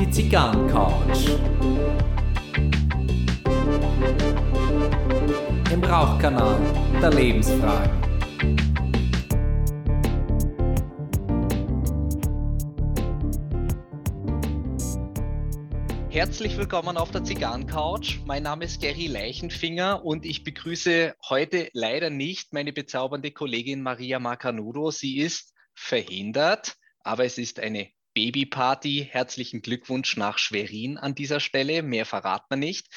[0.00, 1.28] Die Zigarrencouch.
[5.70, 6.58] Im Rauchkanal
[7.02, 7.90] der Lebensfragen.
[16.08, 18.20] Herzlich willkommen auf der Zigarrencouch.
[18.24, 24.18] Mein Name ist Gary Leichenfinger und ich begrüße heute leider nicht meine bezaubernde Kollegin Maria
[24.18, 24.90] Macanudo.
[24.90, 29.06] Sie ist verhindert, aber es ist eine Babyparty.
[29.08, 31.84] Herzlichen Glückwunsch nach Schwerin an dieser Stelle.
[31.84, 32.88] Mehr verrat man nicht.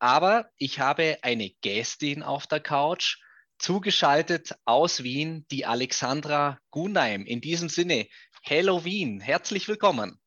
[0.00, 3.18] Aber ich habe eine Gästin auf der Couch,
[3.56, 7.24] zugeschaltet aus Wien, die Alexandra Gunheim.
[7.24, 8.08] In diesem Sinne,
[8.42, 10.18] Hello Wien, herzlich willkommen.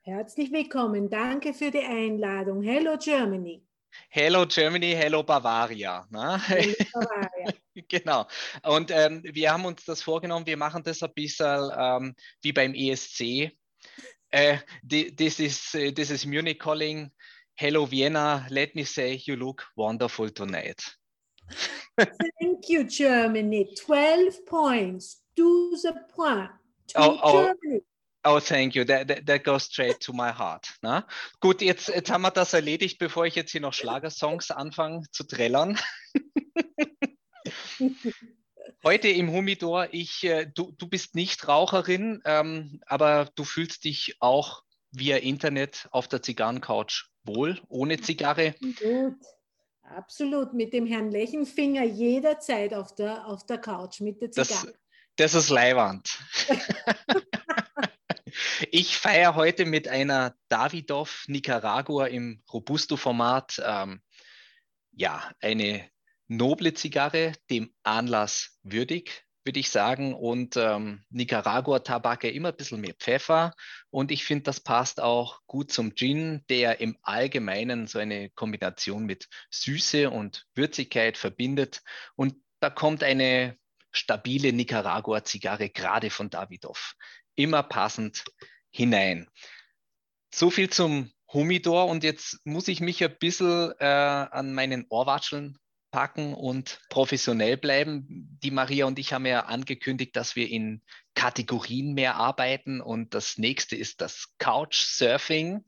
[0.00, 1.10] Herzlich willkommen.
[1.10, 2.62] Danke für die Einladung.
[2.62, 3.62] Hello Germany.
[4.08, 6.06] Hello Germany, hello Bavaria.
[6.08, 6.40] Ne?
[6.46, 7.52] Hello Bavaria.
[7.86, 8.26] genau.
[8.62, 12.72] Und ähm, wir haben uns das vorgenommen, wir machen das ein bisschen ähm, wie beim
[12.72, 13.59] ESC.
[14.32, 17.10] Äh, this, is, uh, this is Munich calling.
[17.54, 20.82] Hello Vienna, let me say you look wonderful tonight.
[21.98, 23.74] Thank you, Germany.
[23.76, 25.22] 12 points.
[25.36, 26.52] 12 points.
[26.96, 27.54] Oh, oh.
[28.22, 28.84] Oh, thank you.
[28.84, 30.68] That, that, that, goes straight to my heart.
[30.82, 31.06] Na?
[31.40, 35.24] Gut, jetzt, jetzt haben wir das erledigt, bevor ich jetzt hier noch Schlagersongs anfange zu
[35.24, 35.78] trällern.
[38.82, 44.16] Heute im Humidor, ich, äh, du, du bist nicht Raucherin, ähm, aber du fühlst dich
[44.20, 48.54] auch via Internet auf der Zigarrencouch wohl, ohne Zigarre.
[48.60, 49.16] Gut,
[49.82, 50.54] absolut.
[50.54, 54.72] Mit dem Herrn Lechenfinger jederzeit auf der, auf der Couch mit der Zigarre.
[55.16, 56.18] Das, das ist Leiwand.
[58.70, 64.02] Ich feiere heute mit einer Davidoff Nicaragua im Robusto-Format ähm,
[64.92, 65.88] ja, eine
[66.30, 70.14] noble Zigarre, dem Anlass würdig, würde ich sagen.
[70.14, 73.52] Und ähm, Nicaragua-Tabak ja immer ein bisschen mehr Pfeffer.
[73.90, 79.06] Und ich finde, das passt auch gut zum Gin, der im Allgemeinen so eine Kombination
[79.06, 81.82] mit Süße und Würzigkeit verbindet.
[82.14, 83.58] Und da kommt eine
[83.90, 86.94] stabile Nicaragua-Zigarre gerade von Davidoff
[87.34, 88.24] immer passend
[88.70, 89.28] hinein.
[90.32, 95.58] So viel zum Humidor und jetzt muss ich mich ein bisschen äh, an meinen Ohrwatscheln
[95.90, 98.38] packen und professionell bleiben.
[98.42, 100.82] Die Maria und ich haben ja angekündigt, dass wir in
[101.14, 105.64] Kategorien mehr arbeiten und das nächste ist das Couchsurfing.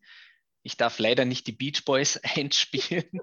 [0.62, 3.21] Ich darf leider nicht die Beach Boys einspielen.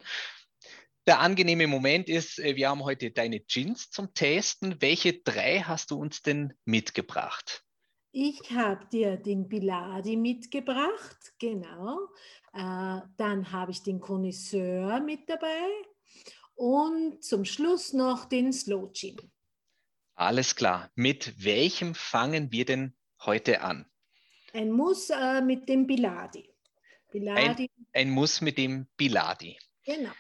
[1.08, 4.82] Der angenehme Moment ist, äh, wir haben heute deine Gins zum Testen.
[4.82, 7.64] Welche drei hast du uns denn mitgebracht?
[8.12, 12.00] Ich habe dir den Biladi mitgebracht, genau.
[12.54, 15.68] Äh, dann habe ich den Connoisseur mit dabei
[16.60, 19.18] und zum Schluss noch den Slow Gin.
[20.16, 20.92] Alles klar.
[20.96, 23.86] Mit welchem fangen wir denn heute an?
[24.52, 26.54] Ein Muss äh, mit dem Biladi.
[27.12, 27.64] Biladi.
[27.64, 29.58] Ein, ein Muss mit dem Biladi.
[29.86, 30.12] Genau.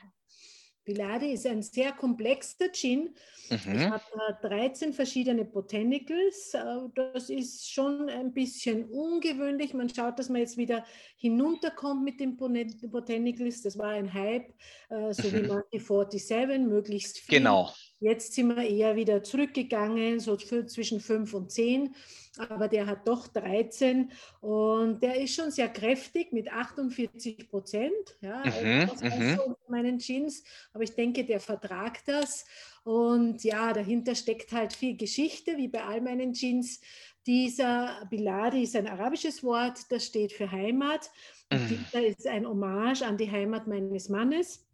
[0.89, 3.13] Biladi ist ein sehr komplexer Gin.
[3.51, 3.75] Mhm.
[3.75, 4.03] Ich habe
[4.41, 6.55] 13 verschiedene Botanicals.
[6.55, 6.61] Äh,
[6.95, 9.75] das ist schon ein bisschen ungewöhnlich.
[9.75, 10.83] Man schaut, dass man jetzt wieder
[11.17, 13.61] hinunterkommt mit den Botanicals.
[13.61, 14.51] Das war ein Hype,
[14.89, 17.37] äh, so wie Monkey 47, möglichst viel.
[17.37, 17.71] Genau.
[17.99, 21.93] Jetzt sind wir eher wieder zurückgegangen, so zwischen 5 und 10
[22.37, 24.11] aber der hat doch 13
[24.41, 28.17] und der ist schon sehr kräftig mit 48 Prozent.
[28.21, 29.35] Ja, mhm, also mhm.
[29.35, 30.43] so meinen Jeans,
[30.73, 32.45] aber ich denke, der vertragt das.
[32.83, 36.79] Und ja, dahinter steckt halt viel Geschichte, wie bei all meinen Jeans.
[37.27, 41.11] Dieser Biladi ist ein arabisches Wort, das steht für Heimat.
[41.51, 41.67] Mhm.
[41.67, 44.65] dieser ist ein Hommage an die Heimat meines Mannes.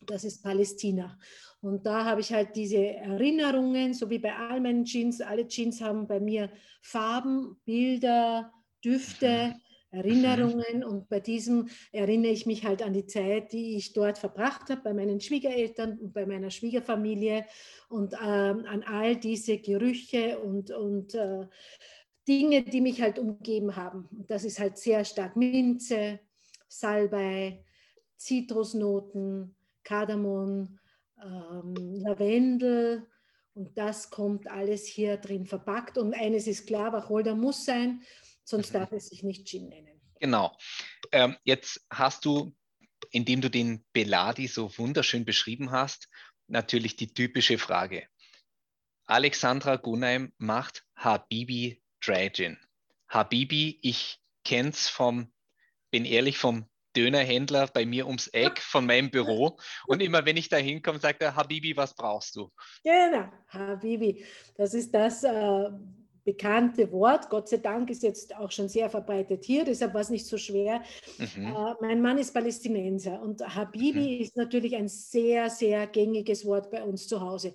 [0.00, 1.18] Das ist Palästina.
[1.64, 5.22] Und da habe ich halt diese Erinnerungen, so wie bei all meinen Jeans.
[5.22, 6.50] Alle Jeans haben bei mir
[6.82, 8.52] Farben, Bilder,
[8.84, 9.98] Düfte, mhm.
[9.98, 10.84] Erinnerungen.
[10.84, 14.82] Und bei diesem erinnere ich mich halt an die Zeit, die ich dort verbracht habe,
[14.82, 17.46] bei meinen Schwiegereltern und bei meiner Schwiegerfamilie
[17.88, 21.46] und ähm, an all diese Gerüche und, und äh,
[22.28, 24.06] Dinge, die mich halt umgeben haben.
[24.10, 26.20] Und das ist halt sehr stark Minze,
[26.68, 27.64] Salbei,
[28.18, 30.78] Zitrusnoten, Kardamom,
[31.22, 33.06] ähm, Lavendel
[33.54, 35.96] und das kommt alles hier drin verpackt.
[35.96, 38.02] Und eines ist klar, Wacholder muss sein,
[38.44, 38.78] sonst mhm.
[38.78, 40.00] darf es sich nicht Gin nennen.
[40.20, 40.56] Genau.
[41.12, 42.54] Ähm, jetzt hast du,
[43.10, 46.08] indem du den Beladi so wunderschön beschrieben hast,
[46.46, 48.06] natürlich die typische Frage.
[49.06, 52.58] Alexandra Gunheim macht Habibi Dry Gin.
[53.08, 55.32] Habibi, ich kenne es vom,
[55.90, 59.58] bin ehrlich, vom Dönerhändler bei mir ums Eck von meinem Büro.
[59.86, 62.50] Und immer wenn ich da hinkomme, sagt er, Habibi, was brauchst du?
[62.82, 64.24] Genau, Habibi.
[64.56, 65.70] Das ist das, äh,
[66.24, 67.28] bekannte Wort.
[67.28, 70.38] Gott sei Dank ist jetzt auch schon sehr verbreitet hier, deshalb war es nicht so
[70.38, 70.82] schwer.
[71.18, 71.46] Mhm.
[71.46, 74.22] Äh, mein Mann ist Palästinenser und Habibi mhm.
[74.22, 77.54] ist natürlich ein sehr, sehr gängiges Wort bei uns zu Hause.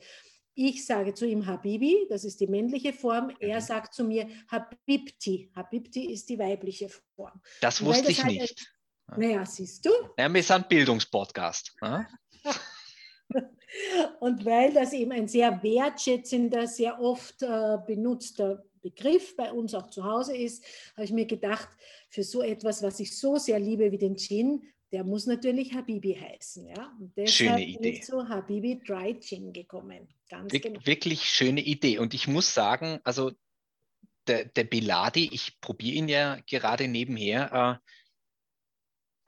[0.54, 3.32] Ich sage zu ihm Habibi, das ist die männliche Form.
[3.40, 3.64] Er mhm.
[3.64, 5.52] sagt zu mir Habibti.
[5.56, 7.42] Habibti ist die weibliche Form.
[7.62, 8.79] Das wusste das ich halt nicht.
[9.18, 9.92] Naja, siehst du?
[10.18, 11.76] Ja, wir sind Bildungspodcast.
[14.20, 19.90] Und weil das eben ein sehr wertschätzender, sehr oft äh, benutzter Begriff bei uns auch
[19.90, 20.64] zu Hause ist,
[20.94, 21.70] habe ich mir gedacht,
[22.10, 26.16] für so etwas, was ich so sehr liebe wie den Gin, der muss natürlich Habibi
[26.16, 26.68] heißen.
[26.68, 26.94] Ja?
[27.00, 27.80] Und deshalb schöne Idee.
[27.80, 30.08] bin ich zu Habibi Dry Gin gekommen.
[30.30, 30.86] Ganz Wir genau.
[30.86, 32.00] Wirklich schöne Idee.
[32.00, 33.32] Und ich muss sagen, also
[34.28, 37.82] der, der Biladi, ich probiere ihn ja gerade nebenher.
[37.84, 37.90] Äh,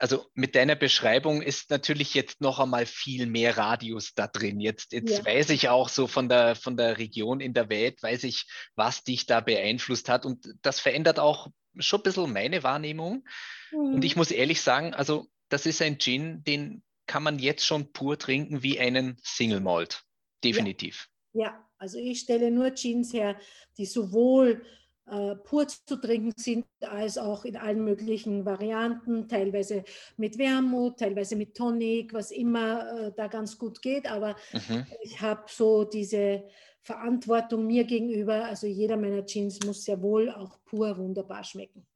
[0.02, 4.58] also mit deiner Beschreibung ist natürlich jetzt noch einmal viel mehr Radius da drin.
[4.58, 5.24] Jetzt, jetzt ja.
[5.24, 9.04] weiß ich auch so von der, von der Region in der Welt, weiß ich, was
[9.04, 10.26] dich da beeinflusst hat.
[10.26, 11.46] Und das verändert auch
[11.78, 13.24] schon ein bisschen meine Wahrnehmung.
[13.70, 13.94] Mhm.
[13.94, 17.92] Und ich muss ehrlich sagen, also das ist ein Gin, den kann man jetzt schon
[17.92, 20.02] pur trinken wie einen Single Malt.
[20.42, 21.08] Definitiv.
[21.32, 21.68] Ja, ja.
[21.78, 23.38] also ich stelle nur Gins her,
[23.78, 24.64] die sowohl
[25.06, 29.84] äh, pur zu trinken sind, als auch in allen möglichen Varianten, teilweise
[30.16, 34.10] mit Wermut, teilweise mit Tonic, was immer äh, da ganz gut geht.
[34.10, 34.86] Aber mhm.
[35.02, 36.44] ich habe so diese
[36.82, 38.44] Verantwortung mir gegenüber.
[38.44, 41.86] Also jeder meiner Gins muss sehr wohl auch pur wunderbar schmecken.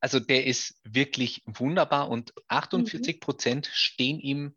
[0.00, 3.20] Also der ist wirklich wunderbar und 48 mhm.
[3.20, 4.54] Prozent stehen ihm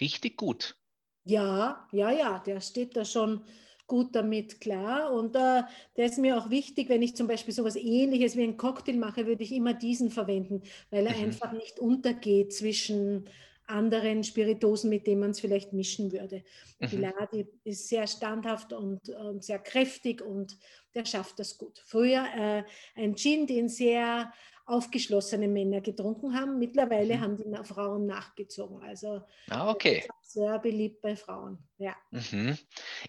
[0.00, 0.76] richtig gut.
[1.24, 3.44] Ja, ja, ja, der steht da schon
[3.90, 5.12] gut damit klar.
[5.12, 5.64] Und äh,
[5.96, 8.96] der ist mir auch wichtig, wenn ich zum Beispiel so etwas ähnliches wie einen Cocktail
[8.96, 11.24] mache, würde ich immer diesen verwenden, weil er mhm.
[11.24, 13.28] einfach nicht untergeht zwischen
[13.66, 16.44] anderen Spiritosen, mit denen man es vielleicht mischen würde.
[16.78, 16.86] Mhm.
[16.86, 20.56] Pilati ist sehr standhaft und, und, sehr kräftig und
[20.94, 21.82] der schafft das gut.
[21.84, 22.62] Früher äh,
[22.94, 24.32] ein Gin, den sehr
[24.66, 26.60] aufgeschlossene Männer getrunken haben.
[26.60, 27.20] Mittlerweile mhm.
[27.20, 28.80] haben die Frauen nachgezogen.
[28.82, 30.04] Also ah, okay.
[30.22, 31.58] sehr beliebt bei Frauen.
[31.78, 31.96] Ja.
[32.12, 32.56] Mhm.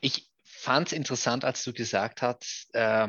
[0.01, 0.30] Ich
[0.61, 3.07] fand es interessant, als du gesagt hast, äh,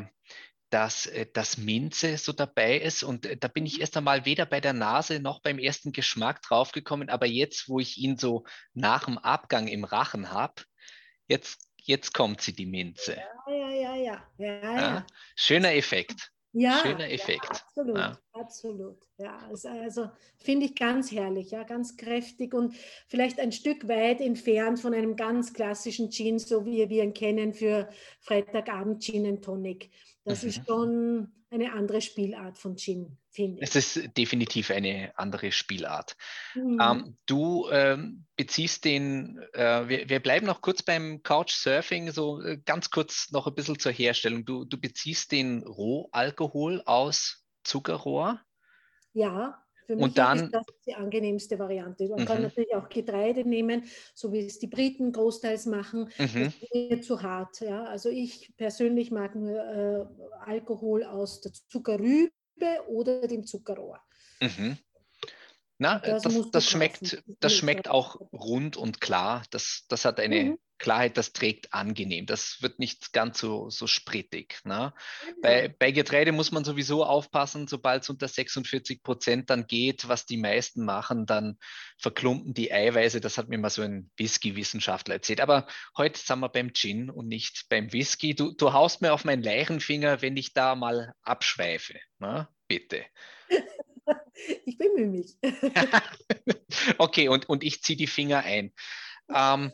[0.71, 3.03] dass äh, das Minze so dabei ist.
[3.03, 3.81] Und äh, da bin ich mhm.
[3.81, 7.09] erst einmal weder bei der Nase noch beim ersten Geschmack draufgekommen.
[7.09, 10.63] Aber jetzt, wo ich ihn so nach dem Abgang im Rachen habe,
[11.27, 13.21] jetzt, jetzt kommt sie, die Minze.
[13.47, 14.29] Ja, ja, ja, ja.
[14.37, 15.07] ja, ja.
[15.35, 16.31] Schöner Effekt.
[16.53, 17.45] Ja, Schöner Effekt.
[17.45, 18.17] Ja, absolut, ja.
[18.33, 18.97] Absolut.
[19.17, 22.75] Ja, also, finde ich ganz herrlich, ja, ganz kräftig und
[23.07, 27.53] vielleicht ein Stück weit entfernt von einem ganz klassischen Gin, so wie wir ihn kennen
[27.53, 27.89] für
[28.19, 29.91] Freitagabend Gin and Tonic.
[30.25, 30.49] Das mhm.
[30.49, 33.69] ist schon eine andere Spielart von Gin, finde ich.
[33.69, 36.15] Es ist definitiv eine andere Spielart.
[36.55, 36.79] Mhm.
[36.81, 42.57] Ähm, du ähm, beziehst den, äh, wir, wir, bleiben noch kurz beim Couchsurfing, so äh,
[42.65, 44.45] ganz kurz noch ein bisschen zur Herstellung.
[44.45, 48.39] Du, du beziehst den Rohalkohol aus Zuckerrohr?
[49.13, 52.07] Ja, für mich und dann, ist das die angenehmste Variante.
[52.07, 52.25] Man mhm.
[52.25, 53.83] kann natürlich auch Getreide nehmen,
[54.13, 56.09] so wie es die Briten großteils machen.
[56.17, 56.53] Mhm.
[56.71, 57.61] Das ist zu hart.
[57.61, 57.85] Ja?
[57.85, 60.05] Also ich persönlich mag nur äh,
[60.45, 62.31] Alkohol aus der Zuckerrübe
[62.87, 63.99] oder dem Zuckerrohr.
[64.41, 64.77] Mhm.
[65.79, 69.43] Na, das, das, das schmeckt, das schmeckt auch rund und klar.
[69.51, 70.59] Das, das hat eine, mhm.
[70.83, 72.25] Klarheit, das trägt angenehm.
[72.25, 74.59] Das wird nicht ganz so, so sprittig.
[74.65, 74.93] Ne?
[75.25, 75.41] Mhm.
[75.41, 80.25] Bei, bei Getreide muss man sowieso aufpassen, sobald es unter 46 Prozent dann geht, was
[80.25, 81.57] die meisten machen, dann
[81.97, 83.21] verklumpen die Eiweiße.
[83.21, 85.39] Das hat mir mal so ein Whisky-Wissenschaftler erzählt.
[85.39, 85.67] Aber
[85.97, 88.35] heute sind wir beim Gin und nicht beim Whisky.
[88.35, 91.95] Du, du haust mir auf meinen Leichenfinger, wenn ich da mal abschweife.
[92.19, 92.49] Ne?
[92.67, 93.05] Bitte.
[94.65, 95.37] Ich bemühe mich.
[96.97, 98.73] okay, und, und ich ziehe die Finger ein.
[99.33, 99.71] Ähm,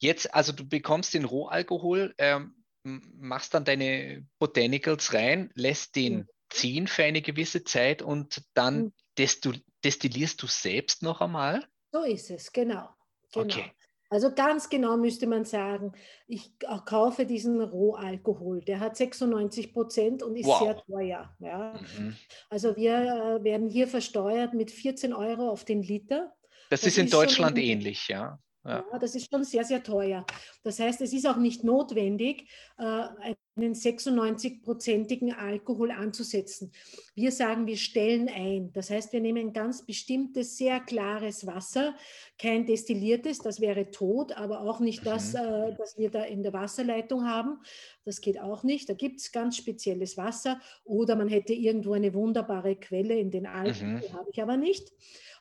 [0.00, 2.54] Jetzt, also du bekommst den Rohalkohol, ähm,
[2.84, 6.28] machst dann deine Botanicals rein, lässt den mhm.
[6.48, 9.62] ziehen für eine gewisse Zeit und dann mhm.
[9.84, 11.64] destillierst du selbst noch einmal?
[11.92, 12.88] So ist es, genau.
[13.32, 13.44] genau.
[13.44, 13.72] Okay.
[14.12, 15.92] Also ganz genau müsste man sagen,
[16.26, 16.50] ich
[16.84, 18.60] kaufe diesen Rohalkohol.
[18.60, 20.62] Der hat 96 Prozent und ist wow.
[20.62, 21.36] sehr teuer.
[21.38, 21.80] Ja.
[21.96, 22.16] Mhm.
[22.48, 26.34] Also wir äh, werden hier versteuert mit 14 Euro auf den Liter.
[26.70, 28.40] Das, das ist in Deutschland ähnlich, ja.
[28.64, 28.84] Ja.
[28.98, 30.26] das ist schon sehr, sehr teuer.
[30.62, 36.72] Das heißt, es ist auch nicht notwendig, äh, einen 96-prozentigen Alkohol anzusetzen.
[37.14, 38.72] Wir sagen, wir stellen ein.
[38.72, 41.94] Das heißt, wir nehmen ein ganz bestimmtes, sehr klares Wasser,
[42.38, 45.40] kein destilliertes, das wäre tot, aber auch nicht das, mhm.
[45.40, 47.58] Äh, das wir da in der Wasserleitung haben.
[48.04, 48.88] Das geht auch nicht.
[48.88, 53.46] Da gibt es ganz spezielles Wasser oder man hätte irgendwo eine wunderbare Quelle in den
[53.46, 54.00] Alpen, mhm.
[54.00, 54.92] die habe ich aber nicht.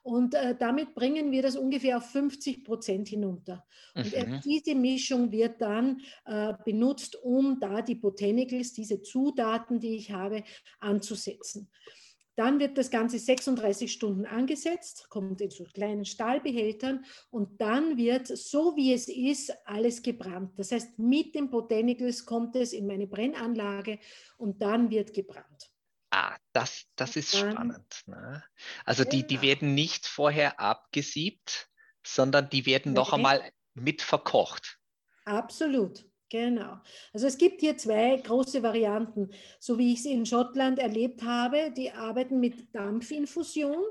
[0.01, 3.65] Und äh, damit bringen wir das ungefähr auf 50 Prozent hinunter.
[3.95, 9.95] Und äh, diese Mischung wird dann äh, benutzt, um da die Botanicals, diese Zutaten, die
[9.95, 10.43] ich habe,
[10.79, 11.69] anzusetzen.
[12.39, 18.27] Dann wird das Ganze 36 Stunden angesetzt, kommt in so kleinen Stahlbehältern und dann wird,
[18.27, 20.57] so wie es ist, alles gebrannt.
[20.57, 23.99] Das heißt, mit den Botanicals kommt es in meine Brennanlage
[24.37, 25.69] und dann wird gebrannt.
[26.11, 28.03] Ah, das, das ist spannend.
[28.05, 28.41] Ne?
[28.85, 31.69] Also die, die werden nicht vorher abgesiebt,
[32.05, 34.79] sondern die werden noch einmal mit verkocht.
[35.25, 36.08] Absolut.
[36.29, 36.77] Genau.
[37.11, 39.31] Also es gibt hier zwei große Varianten.
[39.59, 43.83] So wie ich es in Schottland erlebt habe, die arbeiten mit Dampfinfusion.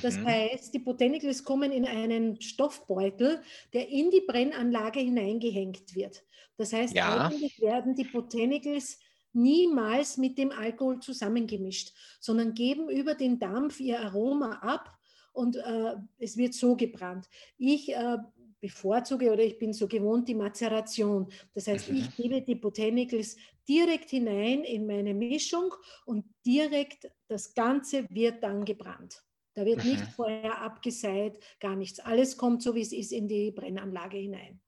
[0.00, 0.26] Das mhm.
[0.26, 6.22] heißt, die Botanicals kommen in einen Stoffbeutel, der in die Brennanlage hineingehängt wird.
[6.56, 7.26] Das heißt, ja.
[7.26, 8.98] eigentlich werden die Botanicals
[9.32, 14.92] niemals mit dem Alkohol zusammengemischt, sondern geben über den Dampf ihr Aroma ab
[15.32, 17.28] und äh, es wird so gebrannt.
[17.56, 18.18] Ich äh,
[18.62, 21.30] bevorzuge oder ich bin so gewohnt die Mazeration.
[21.52, 22.22] Das heißt, ich mhm.
[22.22, 23.36] gebe die Botanicals
[23.68, 25.74] direkt hinein in meine Mischung
[26.06, 29.22] und direkt das Ganze wird dann gebrannt.
[29.54, 30.10] Da wird nicht mhm.
[30.16, 32.00] vorher abgeseit, gar nichts.
[32.00, 34.60] Alles kommt so, wie es ist, in die Brennanlage hinein.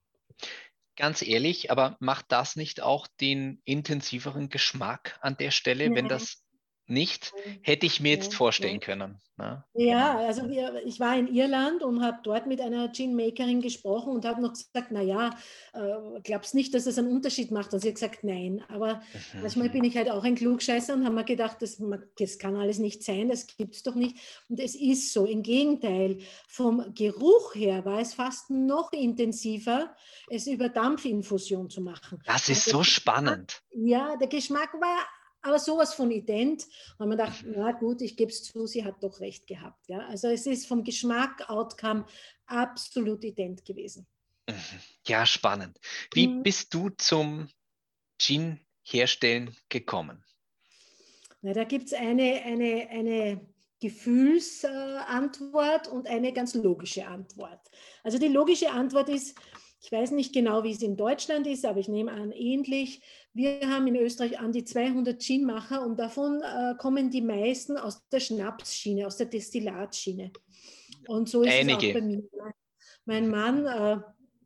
[0.96, 5.96] Ganz ehrlich, aber macht das nicht auch den intensiveren Geschmack an der Stelle, Nein.
[5.96, 6.43] wenn das
[6.86, 9.20] nicht, hätte ich mir jetzt vorstellen können.
[9.36, 9.64] Ne?
[9.74, 14.24] Ja, also wir, ich war in Irland und habe dort mit einer Gin-Makerin gesprochen und
[14.24, 15.30] habe noch gesagt, naja,
[15.72, 17.72] äh, glaubst nicht, dass es einen Unterschied macht?
[17.74, 18.62] Und sie hat gesagt, nein.
[18.68, 18.96] Aber
[19.32, 19.40] mhm.
[19.42, 21.82] manchmal bin ich halt auch ein Klugscheißer und habe mir gedacht, das,
[22.18, 24.16] das kann alles nicht sein, das gibt es doch nicht.
[24.48, 25.26] Und es ist so.
[25.26, 29.96] Im Gegenteil, vom Geruch her war es fast noch intensiver,
[30.28, 32.20] es über Dampfinfusion zu machen.
[32.24, 33.62] Das ist so spannend.
[33.72, 34.98] Ja, der Geschmack war
[35.44, 36.66] aber sowas von ident.
[36.98, 39.88] Und man dachte, na gut, ich gebe es zu, sie hat doch recht gehabt.
[39.88, 40.06] Ja?
[40.06, 42.06] Also es ist vom Geschmack, Outcome
[42.46, 44.06] absolut ident gewesen.
[45.06, 45.78] Ja, spannend.
[46.14, 46.42] Wie mhm.
[46.42, 47.50] bist du zum
[48.18, 50.24] Gin herstellen gekommen?
[51.42, 53.46] Na, da gibt es eine, eine, eine
[53.80, 57.60] Gefühlsantwort und eine ganz logische Antwort.
[58.02, 59.38] Also die logische Antwort ist,
[59.82, 63.02] ich weiß nicht genau, wie es in Deutschland ist, aber ich nehme an, ähnlich.
[63.36, 68.08] Wir haben in Österreich an die 200 Ginmacher und davon äh, kommen die meisten aus
[68.08, 70.30] der Schnapsschiene, aus der Destillatschiene.
[71.08, 71.90] Und so ist Einige.
[71.90, 72.22] es auch bei mir.
[73.04, 74.00] Mein Mann, äh,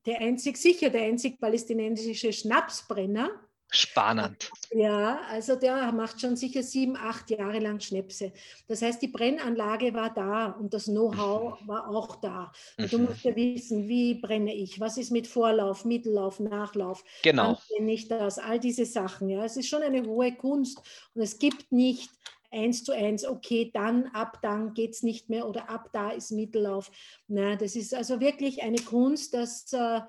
[0.06, 3.30] der einzig, sicher der einzig palästinensische Schnapsbrenner,
[3.70, 4.50] Spannend.
[4.72, 8.32] Ja, also der macht schon sicher sieben, acht Jahre lang Schnäpse.
[8.66, 11.68] Das heißt, die Brennanlage war da und das Know-how mhm.
[11.68, 12.50] war auch da.
[12.78, 13.04] Du mhm.
[13.04, 17.04] musst ja wissen, wie brenne ich, was ist mit Vorlauf, Mittellauf, Nachlauf.
[17.22, 17.58] Genau.
[17.76, 19.28] Wann ich das, all diese Sachen.
[19.28, 20.80] Ja, es ist schon eine hohe Kunst
[21.14, 22.10] und es gibt nicht
[22.50, 26.30] eins zu eins, okay, dann ab dann geht es nicht mehr oder ab da ist
[26.30, 26.90] Mittellauf.
[27.26, 30.00] Na, das ist also wirklich eine Kunst, dass äh,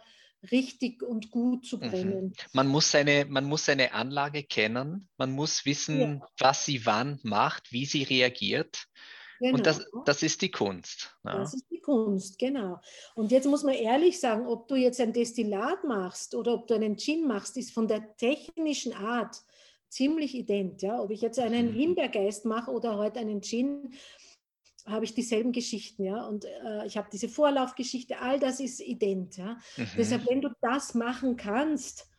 [0.52, 1.82] richtig und gut zu mhm.
[1.82, 2.34] brennen.
[2.54, 6.28] Man muss seine, man muss seine Anlage kennen, man muss wissen, ja.
[6.38, 8.86] was sie wann macht, wie sie reagiert.
[9.40, 9.58] Genau.
[9.58, 10.04] Und das, genau.
[10.04, 11.16] das ist die Kunst.
[11.24, 11.38] Ja.
[11.38, 12.80] Das ist die Kunst, genau.
[13.16, 16.74] Und jetzt muss man ehrlich sagen, ob du jetzt ein Destillat machst oder ob du
[16.74, 19.42] einen Gin machst, ist von der technischen Art
[19.88, 20.82] ziemlich ident.
[20.82, 21.02] Ja?
[21.02, 21.74] Ob ich jetzt einen mhm.
[21.74, 23.94] Himbeergeist mache oder heute einen Gin,
[24.86, 26.26] habe ich dieselben Geschichten, ja.
[26.26, 29.58] Und äh, ich habe diese Vorlaufgeschichte, all das ist ident, ja.
[29.78, 29.88] Mhm.
[29.98, 32.10] Deshalb, wenn du das machen kannst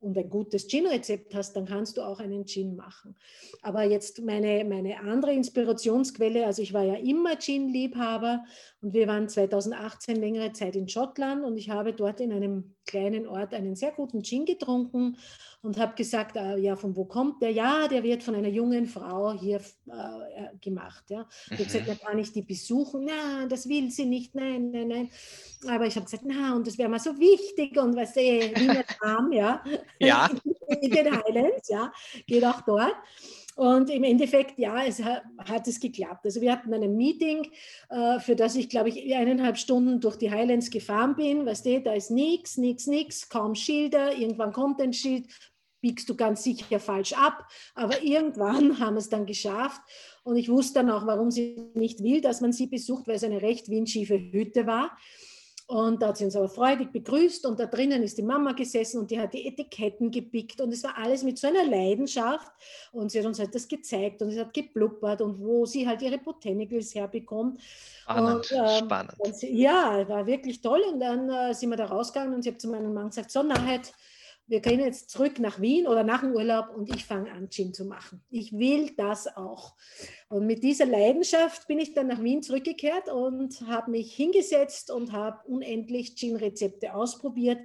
[0.00, 3.16] und ein gutes Gin-Rezept hast, dann kannst du auch einen Gin machen.
[3.62, 8.44] Aber jetzt meine, meine andere Inspirationsquelle, also ich war ja immer Gin-Liebhaber
[8.82, 13.26] und wir waren 2018 längere Zeit in Schottland und ich habe dort in einem kleinen
[13.26, 15.18] Ort einen sehr guten Gin getrunken
[15.62, 17.50] und habe gesagt, äh, ja, von wo kommt der?
[17.50, 21.04] Ja, der wird von einer jungen Frau hier äh, äh gemacht.
[21.10, 21.28] Ja.
[21.46, 23.04] Ich habe gesagt, ja, kann ich die besuchen?
[23.04, 25.10] Na, das will sie nicht, nein, nein, nein.
[25.68, 28.84] Aber ich habe gesagt, na, und das wäre mal so wichtig und was du, Wiener
[28.86, 29.62] Tram, ja.
[29.98, 30.30] Ja.
[30.80, 31.92] in den Highlands, ja,
[32.26, 32.94] geht auch dort.
[33.60, 36.24] Und im Endeffekt, ja, es hat, hat, es geklappt.
[36.24, 37.46] Also wir hatten ein Meeting,
[37.90, 41.44] äh, für das ich, glaube ich, eineinhalb Stunden durch die Highlands gefahren bin.
[41.44, 44.16] Weißt du, da ist nichts, nichts, nichts, kaum Schilder.
[44.16, 45.26] Irgendwann kommt ein Schild,
[45.82, 47.46] biegst du ganz sicher falsch ab.
[47.74, 49.82] Aber irgendwann haben wir es dann geschafft.
[50.22, 53.24] Und ich wusste dann auch, warum sie nicht will, dass man sie besucht, weil es
[53.24, 54.96] eine recht windschiefe Hütte war.
[55.70, 58.98] Und da hat sie uns aber freudig begrüßt und da drinnen ist die Mama gesessen
[58.98, 62.50] und die hat die Etiketten gepickt und es war alles mit so einer Leidenschaft
[62.90, 66.02] und sie hat uns halt das gezeigt und es hat geblubbert und wo sie halt
[66.02, 67.60] ihre Botanicals herbekommt.
[68.02, 69.14] Spannend, und, ähm, spannend.
[69.30, 72.60] Sie, ja, war wirklich toll und dann äh, sind wir da rausgegangen und sie hat
[72.60, 73.92] zu meinem Mann gesagt, so Nachheit,
[74.50, 77.72] wir gehen jetzt zurück nach Wien oder nach dem Urlaub und ich fange an, Gin
[77.72, 78.20] zu machen.
[78.30, 79.76] Ich will das auch.
[80.28, 85.12] Und mit dieser Leidenschaft bin ich dann nach Wien zurückgekehrt und habe mich hingesetzt und
[85.12, 87.60] habe unendlich Gin-Rezepte ausprobiert,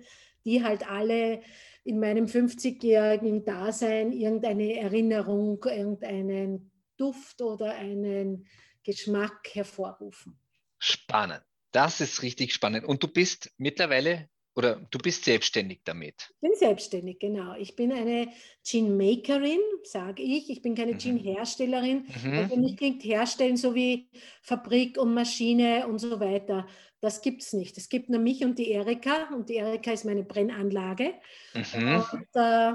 [0.45, 1.41] die halt alle
[1.85, 8.45] in meinem 50-jährigen Dasein irgendeine Erinnerung, irgendeinen Duft oder einen
[8.83, 10.39] Geschmack hervorrufen.
[10.77, 11.41] Spannend.
[11.71, 12.85] Das ist richtig spannend.
[12.85, 16.29] Und du bist mittlerweile oder du bist selbstständig damit?
[16.29, 17.55] Ich bin selbstständig, genau.
[17.55, 18.29] Ich bin eine
[18.63, 20.49] Gin-Makerin, sage ich.
[20.49, 20.99] Ich bin keine mhm.
[20.99, 22.07] Gin-Herstellerin.
[22.23, 22.49] Mhm.
[22.49, 24.09] Für mich klingt Herstellen so wie
[24.41, 26.67] Fabrik und Maschine und so weiter.
[27.01, 27.77] Das gibt es nicht.
[27.77, 29.29] Es gibt nur mich und die Erika.
[29.33, 31.13] Und die Erika ist meine Brennanlage.
[31.53, 32.05] Mhm.
[32.11, 32.73] Und, äh,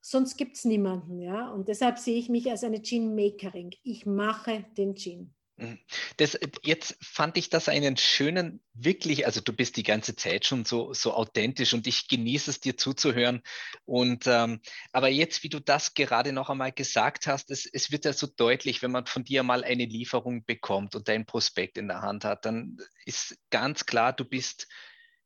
[0.00, 1.20] sonst gibt es niemanden.
[1.20, 1.50] Ja?
[1.50, 3.70] Und deshalb sehe ich mich als eine Gin-Makerin.
[3.82, 5.34] Ich mache den Gin.
[5.58, 5.78] Mhm.
[6.18, 10.64] Das, jetzt fand ich das einen schönen, wirklich, also du bist die ganze Zeit schon
[10.64, 13.42] so, so authentisch und ich genieße es dir zuzuhören.
[13.84, 14.60] Und ähm,
[14.92, 18.28] aber jetzt, wie du das gerade noch einmal gesagt hast, es, es wird ja so
[18.28, 22.24] deutlich, wenn man von dir mal eine Lieferung bekommt und dein Prospekt in der Hand
[22.24, 24.68] hat, dann ist ganz klar, du bist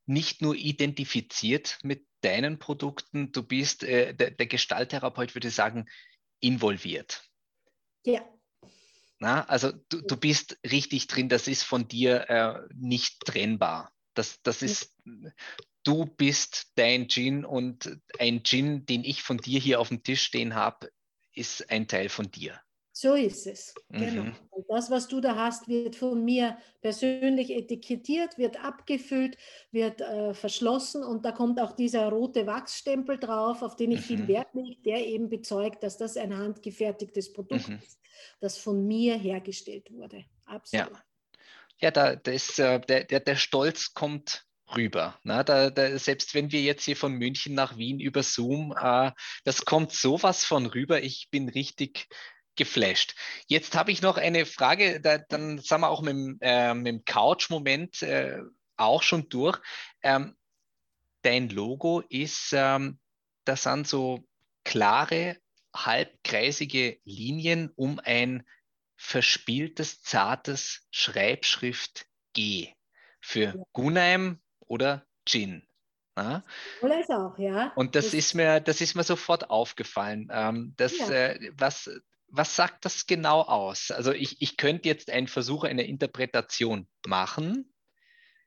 [0.07, 5.87] nicht nur identifiziert mit deinen Produkten, du bist, äh, der, der Gestalttherapeut würde sagen,
[6.41, 7.29] involviert.
[8.05, 8.32] Ja.
[9.23, 13.93] Na, also du, du bist richtig drin, das ist von dir äh, nicht trennbar.
[14.15, 14.97] Das, das ist,
[15.85, 20.25] du bist dein Gin und ein Gin, den ich von dir hier auf dem Tisch
[20.25, 20.91] stehen habe,
[21.33, 22.61] ist ein Teil von dir.
[22.95, 23.75] So ist es.
[23.89, 24.25] Genau.
[24.25, 24.35] Mhm.
[24.69, 29.39] Das, was du da hast, wird von mir persönlich etikettiert, wird abgefüllt,
[29.71, 34.05] wird äh, verschlossen und da kommt auch dieser rote Wachsstempel drauf, auf den ich mhm.
[34.05, 37.79] viel Wert lege, der eben bezeugt, dass das ein handgefertigtes Produkt mhm.
[37.83, 37.99] ist,
[38.41, 40.27] das von mir hergestellt wurde.
[40.45, 40.91] Absolut.
[40.91, 41.03] Ja,
[41.79, 44.45] ja da, das, äh, der, der, der Stolz kommt
[44.77, 45.19] rüber.
[45.23, 45.45] Ne?
[45.45, 49.13] Da, da, selbst wenn wir jetzt hier von München nach Wien über Zoom, äh,
[49.45, 51.03] das kommt sowas von rüber.
[51.03, 52.09] Ich bin richtig
[52.57, 53.15] geflasht.
[53.47, 57.05] Jetzt habe ich noch eine Frage, da, dann sind wir auch mit, dem, äh, dem
[57.05, 58.41] Couch-Moment äh,
[58.77, 59.59] auch schon durch.
[60.03, 60.37] Ähm,
[61.23, 62.99] dein Logo ist, ähm,
[63.45, 64.25] das sind so
[64.65, 65.39] klare,
[65.75, 68.47] halbkreisige Linien um ein
[68.97, 72.69] verspieltes, zartes Schreibschrift G
[73.21, 75.67] für Gunaim oder Gin.
[76.17, 76.45] Ja?
[76.83, 77.73] Oder auch, ja.
[77.75, 80.29] Und das, das, ist mir, das ist mir sofort aufgefallen.
[80.31, 81.09] Ähm, das, ja.
[81.11, 81.91] äh, was,
[82.33, 83.91] was sagt das genau aus?
[83.91, 87.73] Also ich, ich könnte jetzt einen Versuch einer Interpretation machen.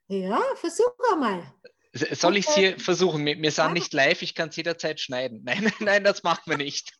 [0.08, 1.54] Ja, versuch mal.
[1.94, 3.26] Soll ich es hier versuchen?
[3.26, 5.42] Wir, wir sind nicht live, ich kann es jederzeit schneiden.
[5.46, 6.94] Nein, nein, das machen wir nicht.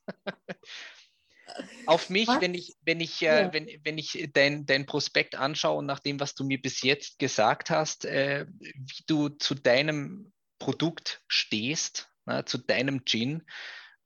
[1.86, 2.42] Auf mich, was?
[2.42, 3.54] wenn ich, wenn ich, äh, ja.
[3.54, 7.20] wenn, wenn ich dein, dein Prospekt anschaue und nach dem, was du mir bis jetzt
[7.20, 13.44] gesagt hast, äh, wie du zu deinem Produkt stehst, na, zu deinem Gin,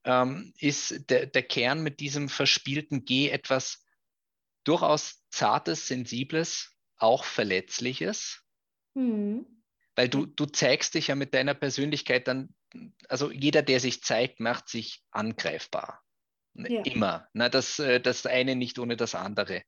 [0.03, 3.85] ähm, ist der, der Kern mit diesem verspielten G etwas
[4.63, 8.43] durchaus Zartes, Sensibles, auch Verletzliches.
[8.93, 9.45] Mhm.
[9.95, 12.53] Weil du, du zeigst dich ja mit deiner Persönlichkeit dann,
[13.07, 16.01] also jeder, der sich zeigt, macht sich angreifbar.
[16.53, 16.81] Ja.
[16.83, 17.27] Immer.
[17.33, 19.63] Na, das, äh, das eine nicht ohne das andere.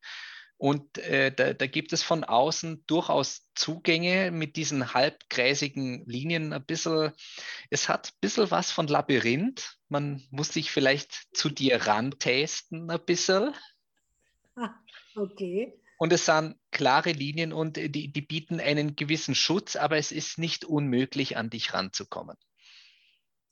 [0.61, 6.63] Und äh, da, da, gibt es von außen durchaus Zugänge mit diesen halbkreisigen Linien ein
[6.63, 7.13] bisschen.
[7.71, 9.79] Es hat ein bisschen was von Labyrinth.
[9.89, 13.55] Man muss sich vielleicht zu dir rantasten ein bisschen.
[14.55, 14.75] Ah,
[15.15, 15.73] okay.
[15.97, 20.37] Und es sind klare Linien und die, die bieten einen gewissen Schutz, aber es ist
[20.37, 22.37] nicht unmöglich, an dich ranzukommen.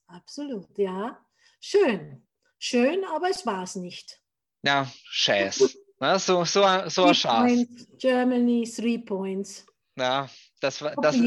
[0.05, 1.19] Absolut, ja.
[1.59, 2.27] Schön.
[2.59, 4.21] Schön, aber es war es nicht.
[4.61, 5.75] Ja, scheiß.
[5.99, 7.51] Na, so, so, so ein Schaf.
[7.97, 9.65] Germany, three points.
[9.97, 10.29] Ja,
[10.61, 11.17] das war, das,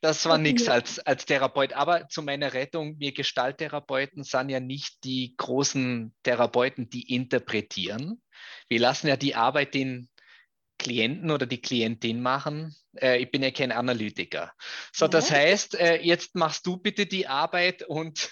[0.00, 1.72] das war nichts als, als Therapeut.
[1.72, 8.22] Aber zu meiner Rettung, wir Gestalttherapeuten sind ja nicht die großen Therapeuten, die interpretieren.
[8.68, 10.08] Wir lassen ja die Arbeit den
[10.78, 12.76] Klienten oder die Klientin machen.
[12.94, 14.52] Äh, ich bin ja kein Analytiker.
[14.92, 15.08] So, ja.
[15.08, 18.30] das heißt, äh, jetzt machst du bitte die Arbeit und.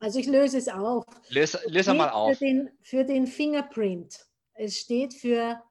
[0.00, 1.04] Also ich löse es auf.
[1.28, 2.36] Löse, löse mal auf.
[2.36, 4.18] Für den, für den Fingerprint.
[4.54, 5.62] Es steht für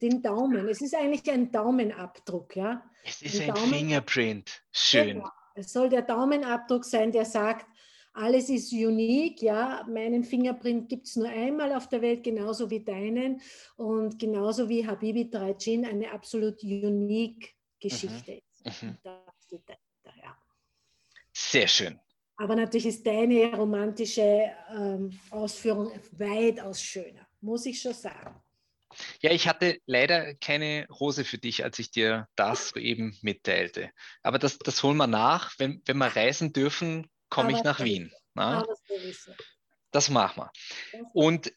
[0.00, 0.68] den Daumen.
[0.68, 2.82] Es ist eigentlich ein Daumenabdruck, ja.
[3.04, 4.62] Es ist ein, ein Fingerprint.
[4.70, 5.18] Schön.
[5.18, 5.30] Genau.
[5.54, 7.66] Es soll der Daumenabdruck sein, der sagt,
[8.12, 9.84] alles ist unique, ja.
[9.88, 13.40] Meinen Fingerprint gibt es nur einmal auf der Welt, genauso wie deinen.
[13.76, 18.70] Und genauso wie Habibi Trajin eine absolut unique Geschichte mhm.
[18.70, 18.82] ist.
[18.82, 18.98] Mhm.
[19.02, 19.74] Dahinter,
[20.22, 20.36] ja.
[21.32, 21.98] Sehr schön.
[22.36, 28.42] Aber natürlich ist deine romantische ähm, Ausführung weitaus schöner muss ich schon sagen.
[29.20, 33.90] Ja, ich hatte leider keine Rose für dich, als ich dir das soeben mitteilte.
[34.22, 35.54] Aber das, das holen wir nach.
[35.58, 38.12] Wenn, wenn wir reisen dürfen, komme ich nach Wien.
[38.34, 38.64] Na?
[39.90, 40.52] Das machen wir.
[41.12, 41.52] Und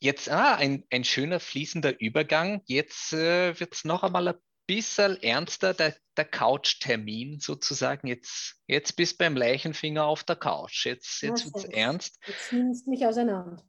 [0.00, 2.62] jetzt ah, ein, ein schöner fließender Übergang.
[2.66, 4.34] Jetzt äh, wird es noch einmal ein
[4.66, 8.06] bisschen ernster, der, der Couch-Termin sozusagen.
[8.06, 10.86] Jetzt, jetzt bist du beim Leichenfinger auf der Couch.
[10.86, 12.18] Jetzt, jetzt wird es ernst.
[12.26, 13.62] Jetzt nimmst du mich auseinander.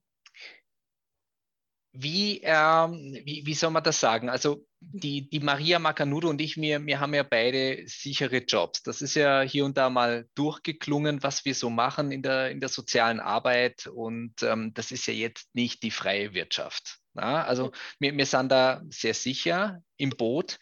[1.95, 4.27] Wie, ähm, wie, wie soll man das sagen?
[4.27, 8.81] Also die, die Maria Macanudo und ich, wir, wir haben ja beide sichere Jobs.
[8.81, 12.59] Das ist ja hier und da mal durchgeklungen, was wir so machen in der, in
[12.59, 13.85] der sozialen Arbeit.
[13.85, 16.97] Und ähm, das ist ja jetzt nicht die freie Wirtschaft.
[17.13, 17.43] Ja?
[17.43, 20.57] Also wir, wir sind da sehr sicher im Boot.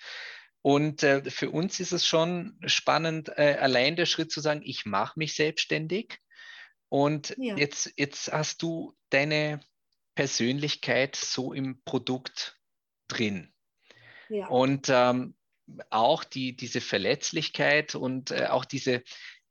[0.61, 4.85] Und äh, für uns ist es schon spannend, äh, allein der Schritt zu sagen, ich
[4.85, 6.19] mache mich selbstständig.
[6.89, 7.55] Und ja.
[7.55, 9.61] jetzt, jetzt hast du deine
[10.15, 12.59] Persönlichkeit so im Produkt
[13.07, 13.53] drin.
[14.29, 14.47] Ja.
[14.47, 15.35] Und ähm,
[15.89, 19.03] auch die, diese Verletzlichkeit und äh, auch diese,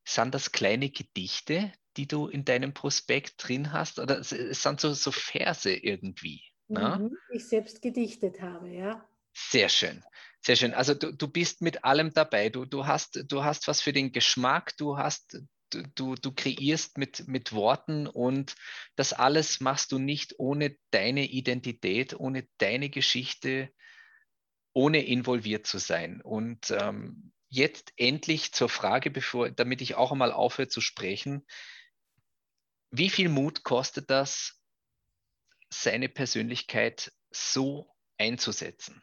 [0.05, 3.99] sind das kleine Gedichte, die du in deinem Prospekt drin hast?
[3.99, 6.42] Oder es, es sind so, so Verse irgendwie?
[6.68, 6.99] Ne?
[7.01, 9.07] Mhm, ich selbst gedichtet habe, ja.
[9.33, 10.05] Sehr schön.
[10.42, 10.75] Sehr schön.
[10.75, 12.49] Also du, du bist mit allem dabei.
[12.49, 15.40] Du, du, hast, du hast was für den Geschmack, du hast
[15.71, 18.55] du, du kreierst mit, mit Worten und
[18.97, 23.73] das alles machst du nicht ohne deine Identität, ohne deine Geschichte,
[24.73, 26.21] ohne involviert zu sein.
[26.21, 31.47] Und ähm, jetzt endlich zur Frage, bevor, damit ich auch einmal aufhöre zu sprechen.
[32.91, 34.61] Wie viel Mut kostet das,
[35.69, 39.03] seine Persönlichkeit so einzusetzen?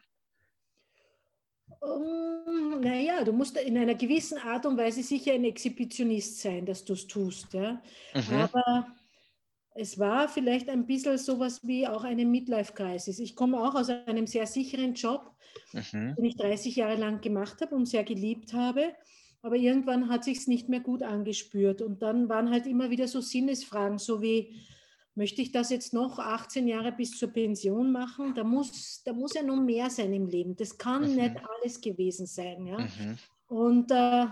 [1.80, 2.27] Um,
[2.78, 6.94] naja, du musst in einer gewissen Art und Weise sicher ein Exhibitionist sein, dass du
[6.94, 7.52] es tust.
[7.52, 7.80] Ja?
[8.14, 8.34] Mhm.
[8.34, 8.86] Aber
[9.74, 13.18] es war vielleicht ein bisschen sowas wie auch eine Midlife-Crisis.
[13.18, 15.30] Ich komme auch aus einem sehr sicheren Job,
[15.72, 16.14] mhm.
[16.16, 18.94] den ich 30 Jahre lang gemacht habe und sehr geliebt habe.
[19.42, 21.80] Aber irgendwann hat sich es nicht mehr gut angespürt.
[21.80, 24.56] Und dann waren halt immer wieder so Sinnesfragen, so wie,
[25.18, 28.34] möchte ich das jetzt noch 18 Jahre bis zur Pension machen?
[28.34, 30.54] Da muss, da muss ja noch mehr sein im Leben.
[30.54, 31.16] Das kann mhm.
[31.16, 32.64] nicht alles gewesen sein.
[32.66, 32.78] Ja?
[32.78, 33.18] Mhm.
[33.48, 34.26] Und äh,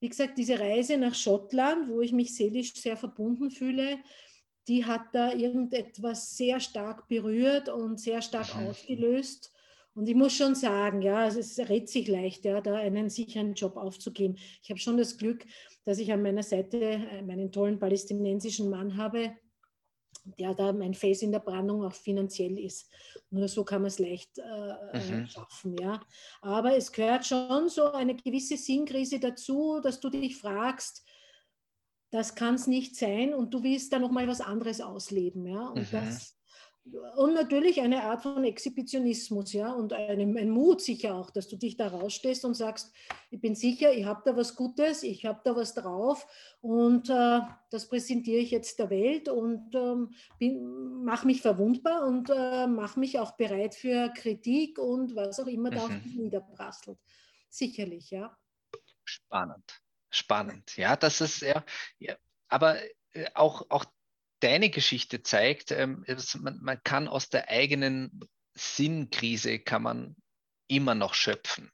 [0.00, 3.98] wie gesagt, diese Reise nach Schottland, wo ich mich seelisch sehr verbunden fühle,
[4.68, 8.66] die hat da irgendetwas sehr stark berührt und sehr stark mhm.
[8.66, 9.50] ausgelöst.
[9.94, 13.54] Und ich muss schon sagen, ja, also es rät sich leicht, ja, da einen sicheren
[13.54, 14.36] Job aufzugeben.
[14.62, 15.46] Ich habe schon das Glück,
[15.86, 19.32] dass ich an meiner Seite äh, meinen tollen palästinensischen Mann habe,
[20.38, 22.90] der da mein Fels in der Brandung auch finanziell ist.
[23.30, 24.42] Nur so kann man es leicht äh,
[24.92, 25.26] äh, mhm.
[25.26, 25.76] schaffen.
[25.78, 26.00] Ja.
[26.42, 31.04] Aber es gehört schon so eine gewisse Sinnkrise dazu, dass du dich fragst,
[32.10, 35.46] das kann es nicht sein und du willst da nochmal was anderes ausleben.
[35.46, 35.68] Ja.
[35.68, 35.96] Und mhm.
[35.96, 36.35] das
[37.16, 41.56] und natürlich eine Art von Exhibitionismus, ja, und ein, ein Mut sicher auch, dass du
[41.56, 42.94] dich da rausstehst und sagst,
[43.30, 46.26] ich bin sicher, ich habe da was Gutes, ich habe da was drauf
[46.60, 50.14] und äh, das präsentiere ich jetzt der Welt und ähm,
[51.04, 55.70] mache mich verwundbar und äh, mache mich auch bereit für Kritik und was auch immer
[55.70, 56.22] da auf mhm.
[56.22, 56.98] niederprasselt.
[57.48, 58.36] Sicherlich, ja.
[59.04, 60.76] Spannend, spannend.
[60.76, 61.64] Ja, das ist ja,
[61.98, 62.16] ja
[62.48, 62.76] aber
[63.12, 63.84] äh, auch, auch
[64.40, 66.04] deine Geschichte zeigt, ähm,
[66.40, 68.20] man, man, kann aus der eigenen
[68.54, 70.16] Sinnkrise kann man
[70.68, 71.70] immer noch schöpfen.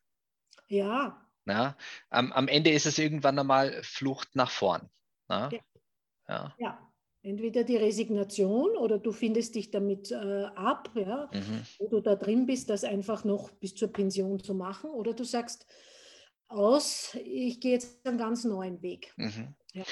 [0.69, 1.19] Ja.
[1.45, 1.77] Na,
[2.11, 4.89] am, am Ende ist es irgendwann einmal Flucht nach vorn.
[5.29, 5.51] Ja.
[6.29, 6.55] ja.
[6.59, 6.93] ja.
[7.25, 11.63] Entweder die Resignation oder du findest dich damit äh, ab, ja, mhm.
[11.79, 15.23] wo du da drin bist, das einfach noch bis zur Pension zu machen, oder du
[15.23, 15.67] sagst
[16.49, 19.13] aus, ich gehe jetzt einen ganz neuen Weg.
[19.17, 19.55] Mhm.
[19.73, 19.85] Ja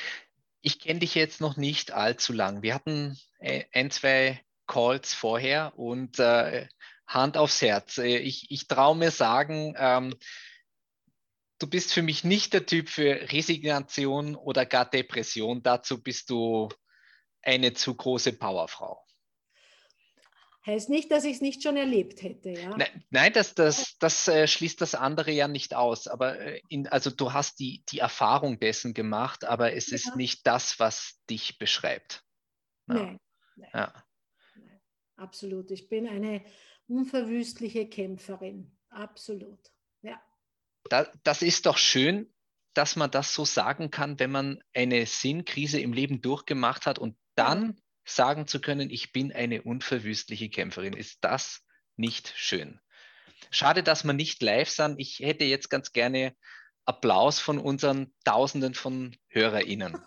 [0.63, 2.63] ich kenne dich jetzt noch nicht allzu lang.
[2.63, 6.69] Wir hatten äh, ein, zwei Calls vorher und äh,
[7.07, 7.99] Hand aufs Herz.
[7.99, 10.15] Äh, ich, ich traue mir sagen, ähm,
[11.59, 15.63] du bist für mich nicht der Typ für Resignation oder gar Depression.
[15.63, 16.69] Dazu bist du
[17.43, 19.03] eine zu große Powerfrau.
[20.67, 22.51] Heißt nicht, dass ich es nicht schon erlebt hätte.
[22.51, 22.77] Ja?
[22.77, 26.07] Nein, nein das, das, das äh, schließt das andere ja nicht aus.
[26.07, 29.97] Aber äh, in, also du hast die, die Erfahrung dessen gemacht, aber es ja.
[29.97, 32.23] ist nicht das, was dich beschreibt.
[32.89, 32.95] Ja.
[32.95, 33.21] Nein.
[33.57, 33.71] Nein.
[33.73, 34.05] ja.
[34.55, 34.81] Nein.
[35.17, 35.71] Absolut.
[35.71, 36.45] Ich bin eine
[36.89, 38.77] unverwüstliche Kämpferin.
[38.91, 39.71] Absolut.
[40.03, 40.21] Ja.
[40.91, 42.31] Da, das ist doch schön,
[42.75, 47.17] dass man das so sagen kann, wenn man eine Sinnkrise im Leben durchgemacht hat und
[47.35, 50.93] dann sagen zu können, ich bin eine unverwüstliche Kämpferin.
[50.93, 51.63] Ist das
[51.97, 52.81] nicht schön?
[53.51, 55.01] Schade, dass wir nicht live sind.
[55.01, 56.37] Ich hätte jetzt ganz gerne
[56.85, 59.99] Applaus von unseren Tausenden von HörerInnen.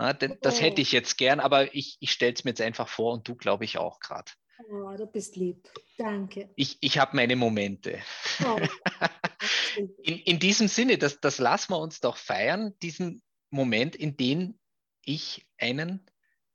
[0.00, 3.12] Ja, das hätte ich jetzt gern, aber ich, ich stelle es mir jetzt einfach vor
[3.12, 4.32] und du glaube ich auch gerade.
[4.70, 5.68] Oh, du bist lieb.
[5.98, 6.50] Danke.
[6.56, 8.00] Ich, ich habe meine Momente.
[8.44, 8.58] Oh.
[10.02, 14.58] in, in diesem Sinne, das, das lassen wir uns doch feiern, diesen Moment, in dem
[15.04, 16.06] ich einen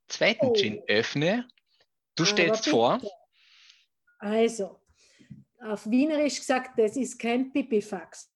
[0.08, 0.52] zweiten oh.
[0.54, 1.46] Gin öffne.
[2.16, 3.00] Du stellst vor.
[4.18, 4.80] Also,
[5.60, 8.30] auf Wienerisch gesagt, das ist kein Pipifax.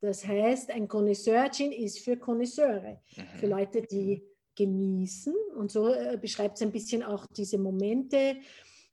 [0.00, 3.38] Das heißt, ein Connoisseur-Gin ist für Connoisseure, mhm.
[3.38, 4.22] für Leute, die
[4.56, 5.34] genießen.
[5.56, 8.36] Und so äh, beschreibt es ein bisschen auch diese Momente.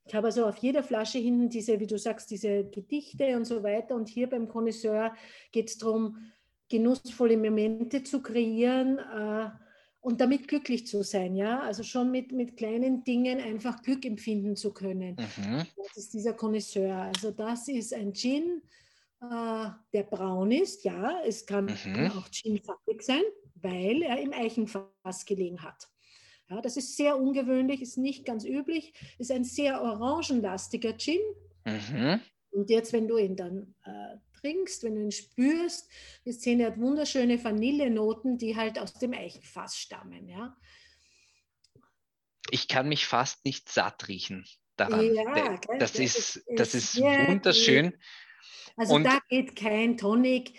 [0.05, 3.63] Ich habe also auf jeder Flasche hinten diese, wie du sagst, diese Gedichte und so
[3.63, 3.95] weiter.
[3.95, 5.13] Und hier beim Connoisseur
[5.51, 6.17] geht es darum,
[6.69, 9.49] genussvolle Momente zu kreieren äh,
[10.01, 11.35] und damit glücklich zu sein.
[11.35, 15.15] Ja, also schon mit, mit kleinen Dingen einfach Glück empfinden zu können.
[15.15, 15.65] Mhm.
[15.77, 16.95] Das ist dieser Connoisseur.
[16.95, 18.61] Also das ist ein Gin,
[19.21, 20.83] äh, der braun ist.
[20.83, 21.93] Ja, es kann, mhm.
[21.93, 23.23] kann auch Gin farbig sein,
[23.55, 25.89] weil er im Eichenfass gelegen hat.
[26.49, 31.19] Ja, das ist sehr ungewöhnlich, ist nicht ganz üblich, ist ein sehr orangenlastiger Gin.
[31.65, 32.21] Mhm.
[32.51, 35.89] Und jetzt, wenn du ihn dann äh, trinkst, wenn du ihn spürst,
[36.25, 40.27] die Szene hat wunderschöne Vanillenoten, die halt aus dem Eichenfass stammen.
[40.27, 40.55] Ja.
[42.51, 45.13] Ich kann mich fast nicht satt riechen daran.
[45.13, 47.93] Ja, das, das, ist, das ist wunderschön.
[48.75, 50.53] Also und da geht kein Tonic.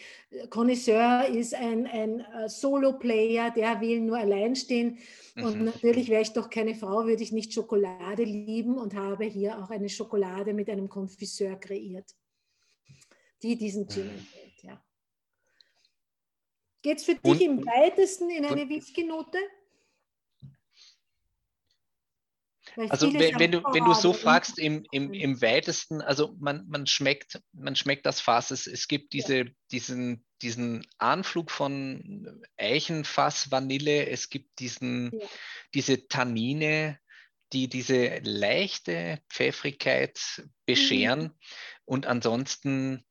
[0.50, 4.98] Connoisseur ist ein, ein äh, Solo-Player, der will nur allein stehen.
[5.36, 5.64] Und mhm.
[5.64, 9.70] natürlich wäre ich doch keine Frau, würde ich nicht Schokolade lieben und habe hier auch
[9.70, 12.14] eine Schokolade mit einem Konfisseur kreiert
[13.42, 14.18] die diesen Gin mhm.
[14.18, 14.62] enthält.
[14.62, 14.84] Ja.
[16.82, 19.38] Geht es für dich im weitesten in eine Whisky-Note?
[22.88, 26.86] Also wenn, wenn, du, wenn du so fragst, im, im, im weitesten, also man, man,
[26.86, 28.50] schmeckt, man schmeckt das Fass.
[28.50, 35.26] Es, es gibt diese, diesen, diesen Anflug von Eichenfass, Vanille, es gibt diesen, ja.
[35.74, 36.98] diese Tannine,
[37.52, 40.20] die diese leichte Pfeffrigkeit
[40.64, 41.22] bescheren.
[41.22, 41.34] Mhm.
[41.84, 43.04] Und ansonsten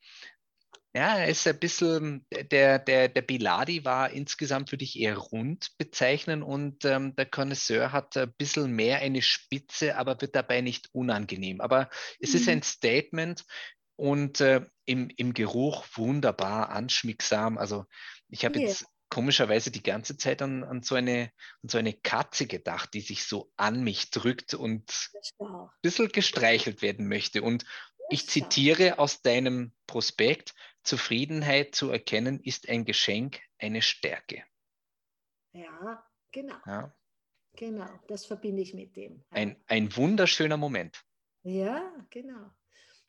[0.99, 5.69] ja, er ist ein bisschen, der, der, der Biladi war insgesamt, würde ich eher rund
[5.77, 10.89] bezeichnen und ähm, der Connoisseur hat ein bisschen mehr eine Spitze, aber wird dabei nicht
[10.91, 11.61] unangenehm.
[11.61, 12.35] Aber es mhm.
[12.35, 13.45] ist ein Statement
[13.95, 17.57] und äh, im, im Geruch wunderbar, anschmiegsam.
[17.57, 17.85] Also
[18.27, 18.67] ich habe yeah.
[18.67, 21.31] jetzt komischerweise die ganze Zeit an, an, so eine,
[21.63, 25.09] an so eine Katze gedacht, die sich so an mich drückt und
[25.39, 27.41] ein bisschen gestreichelt werden möchte.
[27.41, 27.63] Und
[28.09, 34.43] ich zitiere aus deinem Prospekt, Zufriedenheit zu erkennen ist ein Geschenk, eine Stärke.
[35.53, 36.55] Ja, genau.
[36.65, 36.95] Ja.
[37.55, 39.23] Genau, das verbinde ich mit dem.
[39.31, 41.03] Ein, ein wunderschöner Moment.
[41.43, 42.51] Ja, genau.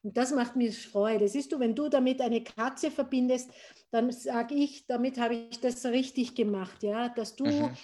[0.02, 1.28] Und das macht mir Freude.
[1.28, 3.50] Siehst du, wenn du damit eine Katze verbindest,
[3.90, 7.76] dann sage ich, damit habe ich das richtig gemacht, ja, dass du mhm.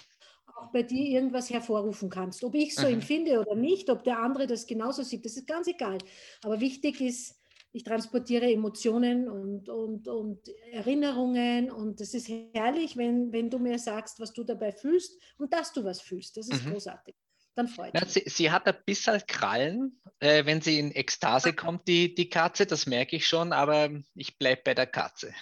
[0.57, 2.43] Auch bei dir irgendwas hervorrufen kannst.
[2.43, 2.95] Ob ich so mhm.
[2.95, 5.97] empfinde oder nicht, ob der andere das genauso sieht, das ist ganz egal.
[6.43, 7.35] Aber wichtig ist,
[7.73, 13.77] ich transportiere Emotionen und, und, und Erinnerungen und es ist herrlich, wenn, wenn du mir
[13.77, 16.37] sagst, was du dabei fühlst und dass du was fühlst.
[16.37, 16.71] Das ist mhm.
[16.71, 17.15] großartig.
[17.55, 18.13] Dann freut ja, mich.
[18.13, 22.65] Sie, sie, hat ein bisschen Krallen, äh, wenn sie in Ekstase kommt, die, die Katze,
[22.65, 25.33] das merke ich schon, aber ich bleibe bei der Katze.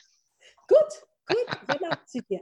[0.68, 0.80] Gut,
[1.28, 2.42] gut, dann sie dir.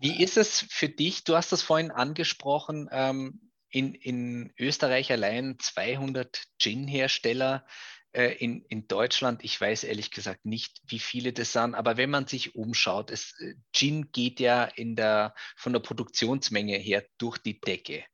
[0.00, 1.24] Wie ist es für dich?
[1.24, 7.66] Du hast das vorhin angesprochen, ähm, in, in Österreich allein 200 Gin-Hersteller.
[8.12, 12.10] Äh, in, in Deutschland, ich weiß ehrlich gesagt nicht, wie viele das sind, aber wenn
[12.10, 17.38] man sich umschaut, es, äh, Gin geht ja in der, von der Produktionsmenge her durch
[17.38, 18.04] die Decke.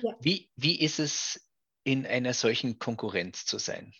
[0.00, 0.16] Ja.
[0.20, 1.44] Wie, wie ist es,
[1.82, 3.94] in einer solchen Konkurrenz zu sein?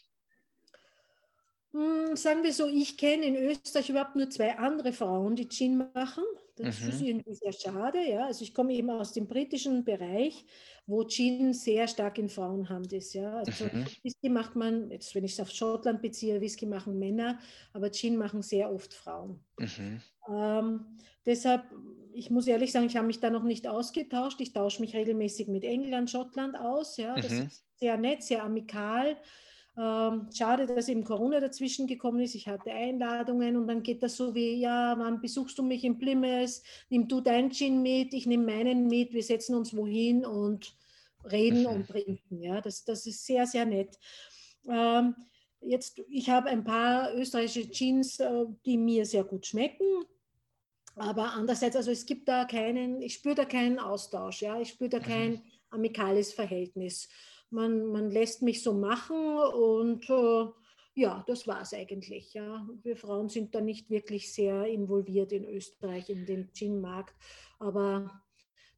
[1.73, 5.91] Hm, sagen wir so, ich kenne in Österreich überhaupt nur zwei andere Frauen, die Gin
[5.93, 6.25] machen.
[6.59, 6.89] Das mhm.
[6.89, 7.99] ist irgendwie sehr schade.
[8.09, 8.27] Ja.
[8.27, 10.45] Also ich komme eben aus dem britischen Bereich
[10.89, 13.13] wo Gin sehr stark in Frauenhand ist.
[13.13, 13.37] Ja?
[13.37, 13.85] Also mhm.
[14.03, 17.39] Whisky macht man, jetzt wenn ich es auf Schottland beziehe, Whisky machen Männer,
[17.75, 19.39] aber Gin machen sehr oft Frauen.
[19.59, 20.01] Mhm.
[20.31, 20.87] Ähm,
[21.27, 21.65] deshalb,
[22.15, 24.41] ich muss ehrlich sagen, ich habe mich da noch nicht ausgetauscht.
[24.41, 26.97] Ich tausche mich regelmäßig mit England, Schottland aus.
[26.97, 27.15] Ja?
[27.17, 27.47] Das mhm.
[27.49, 29.19] ist sehr nett, sehr amikal.
[29.81, 32.35] Ähm, schade, dass eben Corona dazwischen gekommen ist.
[32.35, 35.99] Ich hatte Einladungen und dann geht das so wie, ja, wann besuchst du mich in
[35.99, 36.63] Plymouth?
[36.89, 40.75] Nimm du dein Gin mit, ich nehme meinen mit, wir setzen uns wohin und
[41.31, 42.43] reden und trinken.
[42.43, 43.97] Ja, das, das ist sehr, sehr nett.
[44.69, 45.15] Ähm,
[45.61, 49.87] jetzt, ich habe ein paar österreichische Jeans, äh, die mir sehr gut schmecken.
[50.97, 54.91] Aber andererseits, also es gibt da keinen, ich spüre da keinen Austausch, ja, ich spüre
[54.91, 55.43] da kein mhm.
[55.71, 57.09] amikales Verhältnis.
[57.51, 60.47] Man, man lässt mich so machen und äh,
[60.95, 62.35] ja, das war es eigentlich.
[62.35, 62.69] Ja.
[62.83, 67.15] Wir Frauen sind da nicht wirklich sehr involviert in Österreich, in den Gin-Markt.
[67.61, 68.23] Aber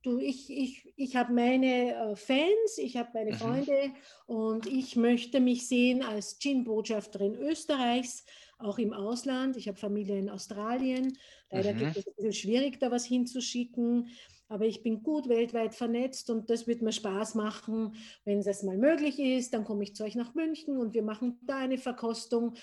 [0.03, 3.37] du, ich, ich, ich habe meine äh, Fans, ich habe meine mhm.
[3.37, 3.93] Freunde
[4.27, 8.25] und ich möchte mich sehen als Gin-Botschafterin Österreichs,
[8.59, 9.57] auch im Ausland.
[9.57, 11.17] Ich habe Familie in Australien.
[11.51, 11.79] Leider mhm.
[11.79, 14.09] gibt es ein bisschen schwierig, da was hinzuschicken.
[14.51, 18.77] Aber ich bin gut weltweit vernetzt und das wird mir Spaß machen, wenn es mal
[18.77, 19.55] möglich ist.
[19.55, 22.57] Dann komme ich zu euch nach München und wir machen da eine Verkostung.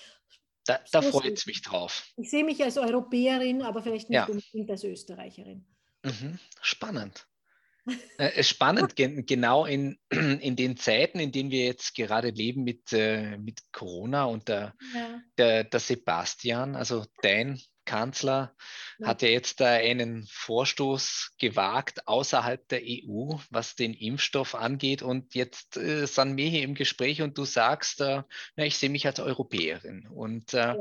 [0.66, 2.06] Da, da so freut es mich drauf.
[2.16, 4.26] Ich sehe mich als Europäerin, aber vielleicht nicht ja.
[4.26, 5.64] unbedingt als Österreicherin.
[6.04, 6.38] Mhm.
[6.60, 7.26] Spannend.
[8.18, 13.38] äh, spannend, genau in, in den Zeiten, in denen wir jetzt gerade leben mit, äh,
[13.38, 15.22] mit Corona und der, ja.
[15.38, 18.54] der, der Sebastian, also dein Kanzler
[19.02, 25.02] hat ja jetzt einen Vorstoß gewagt außerhalb der EU, was den Impfstoff angeht.
[25.02, 28.22] Und jetzt äh, sind wir hier im Gespräch und du sagst, äh,
[28.56, 30.06] na, ich sehe mich als Europäerin.
[30.06, 30.76] Und äh, ja.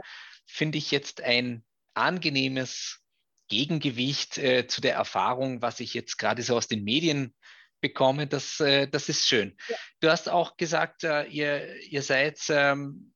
[0.46, 3.00] finde ich jetzt ein angenehmes
[3.48, 7.34] Gegengewicht äh, zu der Erfahrung, was ich jetzt gerade so aus den Medien
[7.80, 8.28] bekomme.
[8.28, 9.56] Das, äh, das ist schön.
[9.70, 9.76] Ja.
[10.02, 13.14] Du hast auch gesagt, äh, ihr, ihr seid ähm,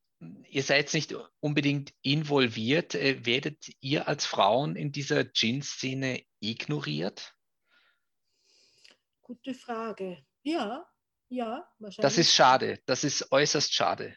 [0.50, 2.96] ihr seid nicht unbedingt involviert.
[2.96, 7.36] Äh, werdet ihr als Frauen in dieser Gin-Szene ignoriert?
[9.22, 10.26] Gute Frage.
[10.44, 10.88] Ja,
[11.30, 12.02] ja, wahrscheinlich.
[12.02, 12.80] Das ist schade.
[12.86, 14.16] Das ist äußerst schade.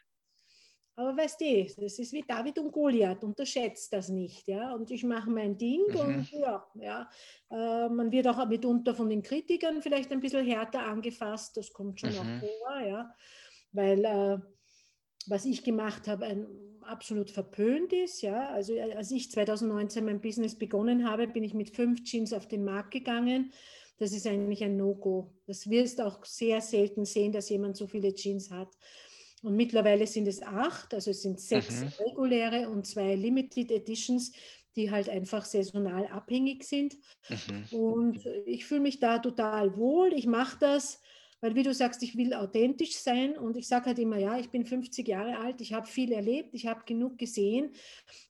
[0.97, 4.47] Aber weißt du, das ist wie David und Goliath, unterschätzt das nicht.
[4.47, 4.73] Ja?
[4.75, 5.97] Und ich mache mein Ding mhm.
[5.97, 7.11] und ja, ja
[7.51, 11.99] äh, man wird auch mitunter von den Kritikern vielleicht ein bisschen härter angefasst, das kommt
[11.99, 12.19] schon mhm.
[12.19, 13.15] auch vor, ja?
[13.73, 14.39] weil äh,
[15.27, 16.47] was ich gemacht habe, ein,
[16.83, 18.23] absolut verpönt ist.
[18.23, 18.51] Ja?
[18.51, 22.47] Also äh, als ich 2019 mein Business begonnen habe, bin ich mit fünf Jeans auf
[22.47, 23.53] den Markt gegangen.
[23.99, 25.33] Das ist eigentlich ein No-Go.
[25.47, 28.69] Das wirst auch sehr selten sehen, dass jemand so viele Jeans hat.
[29.43, 31.89] Und mittlerweile sind es acht, also es sind sechs mhm.
[32.07, 34.33] reguläre und zwei Limited Editions,
[34.75, 36.97] die halt einfach saisonal abhängig sind.
[37.29, 37.79] Mhm.
[37.79, 40.13] Und ich fühle mich da total wohl.
[40.15, 41.01] Ich mache das
[41.45, 44.49] weil wie du sagst, ich will authentisch sein und ich sage halt immer, ja, ich
[44.49, 47.73] bin 50 Jahre alt, ich habe viel erlebt, ich habe genug gesehen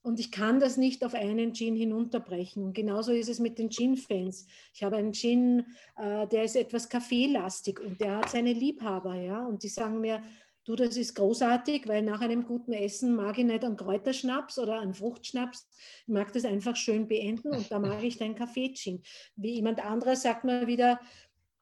[0.02, 2.64] und ich kann das nicht auf einen Gin hinunterbrechen.
[2.64, 4.48] Und genauso ist es mit den Gin-Fans.
[4.74, 5.64] Ich habe einen Gin,
[5.96, 10.20] äh, der ist etwas kaffeelastig und der hat seine Liebhaber, ja, und die sagen mir,
[10.64, 14.80] du, das ist großartig, weil nach einem guten Essen mag ich nicht einen Kräuterschnaps oder
[14.80, 15.68] einen Fruchtschnaps.
[16.08, 19.04] Ich mag das einfach schön beenden und da mag ich deinen Kaffee-Gin.
[19.36, 20.98] Wie jemand anderer sagt mir wieder,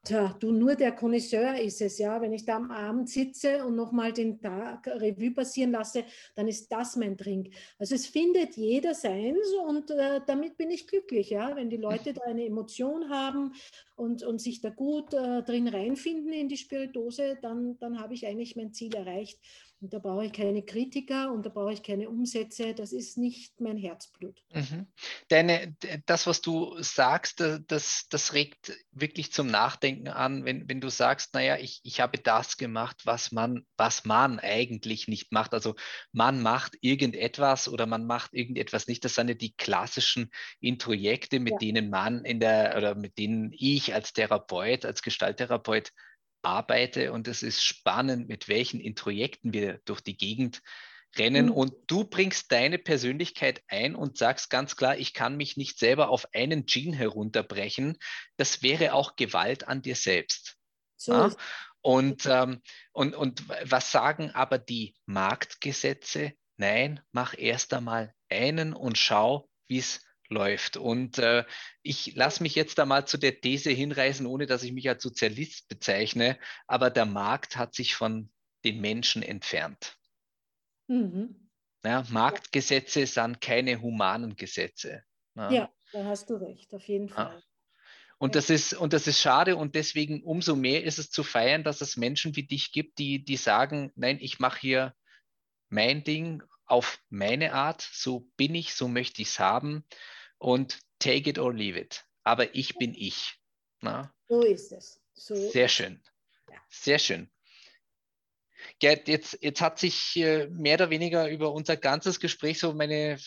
[0.05, 2.21] Tja, du nur der Connoisseur ist es, ja.
[2.21, 6.73] Wenn ich da am Abend sitze und nochmal den Tag Revue passieren lasse, dann ist
[6.73, 7.55] das mein Drink.
[7.79, 11.55] Also es findet jeder seins und äh, damit bin ich glücklich, ja.
[11.55, 13.53] Wenn die Leute da eine Emotion haben
[13.95, 18.27] und, und sich da gut äh, drin reinfinden in die Spiritose, dann, dann habe ich
[18.27, 19.39] eigentlich mein Ziel erreicht.
[19.83, 22.73] Und da brauche ich keine Kritiker und da brauche ich keine Umsätze.
[22.73, 24.41] Das ist nicht mein Herzblut.
[24.55, 24.87] Mhm.
[25.27, 25.75] Deine,
[26.07, 31.35] das, was du sagst, das, das regt wirklich zum Nachdenken an, wenn, wenn du sagst,
[31.35, 35.53] naja, ich, ich habe das gemacht, was man, was man eigentlich nicht macht.
[35.53, 35.75] Also
[36.13, 39.05] man macht irgendetwas oder man macht irgendetwas nicht.
[39.05, 41.59] Das sind ja die klassischen Introjekte, mit ja.
[41.59, 45.91] denen man in der oder mit denen ich als Therapeut, als Gestalttherapeut
[46.43, 50.63] arbeite und es ist spannend, mit welchen Introjekten wir durch die Gegend
[51.17, 51.53] rennen mhm.
[51.53, 56.09] und du bringst deine Persönlichkeit ein und sagst ganz klar, ich kann mich nicht selber
[56.09, 57.99] auf einen Gene herunterbrechen.
[58.37, 60.57] Das wäre auch Gewalt an dir selbst.
[60.97, 61.31] So ja?
[61.81, 66.33] und, ähm, und, und was sagen aber die Marktgesetze?
[66.57, 70.77] Nein, mach erst einmal einen und schau, wie es läuft.
[70.77, 71.45] Und äh,
[71.83, 75.03] ich lasse mich jetzt da mal zu der These hinreißen, ohne dass ich mich als
[75.03, 78.31] Sozialist bezeichne, aber der Markt hat sich von
[78.65, 79.97] den Menschen entfernt.
[80.89, 81.51] Mhm.
[81.85, 85.03] Ja, Marktgesetze sind keine humanen Gesetze.
[85.35, 85.51] Ja.
[85.51, 87.37] ja, da hast du recht, auf jeden Fall.
[87.37, 87.43] Ja.
[88.19, 91.65] Und das, ist, und das ist schade und deswegen umso mehr ist es zu feiern,
[91.65, 94.95] dass es Menschen wie dich gibt, die, die sagen, nein, ich mache hier
[95.71, 99.85] mein Ding auf meine Art, so bin ich, so möchte ich es haben
[100.43, 102.05] und take it or leave it.
[102.25, 103.39] Aber ich bin ich.
[103.81, 104.13] Na?
[104.29, 105.01] So ist es.
[105.15, 106.03] So Sehr schön.
[106.51, 106.57] Ja.
[106.69, 107.31] Sehr schön.
[108.79, 113.19] Gerd, jetzt, jetzt hat sich äh, mehr oder weniger über unser ganzes Gespräch so meine,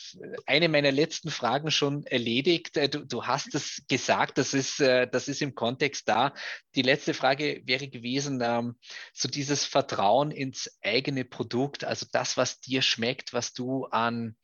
[0.45, 2.77] eine meiner letzten Fragen schon erledigt.
[2.77, 6.33] Äh, du, du hast es gesagt, das ist, äh, das ist im Kontext da.
[6.75, 8.75] Die letzte Frage wäre gewesen, ähm,
[9.13, 14.37] so dieses Vertrauen ins eigene Produkt, also das, was dir schmeckt, was du an,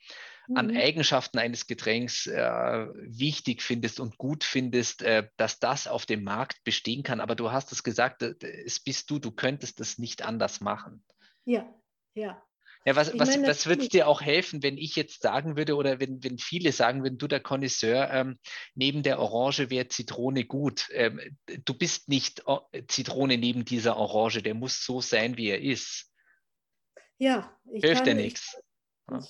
[0.54, 0.77] an mhm.
[0.77, 6.63] Eigenschaften eines Getränks äh, wichtig findest und gut findest, äh, dass das auf dem Markt
[6.63, 7.22] bestehen kann.
[7.22, 11.03] Aber du hast es gesagt, es bist du, du könntest es nicht anders machen.
[11.45, 11.74] Ja,
[12.13, 12.41] ja.
[12.84, 15.99] Ja, was, was, meine, was würde dir auch helfen, wenn ich jetzt sagen würde oder
[15.99, 18.39] wenn, wenn viele sagen würden, du der Connoisseur, ähm,
[18.74, 20.88] neben der Orange wäre Zitrone gut.
[20.91, 25.61] Ähm, du bist nicht o Zitrone neben dieser Orange, der muss so sein, wie er
[25.61, 26.11] ist.
[27.20, 28.57] Ja, ich Hilft dir nichts.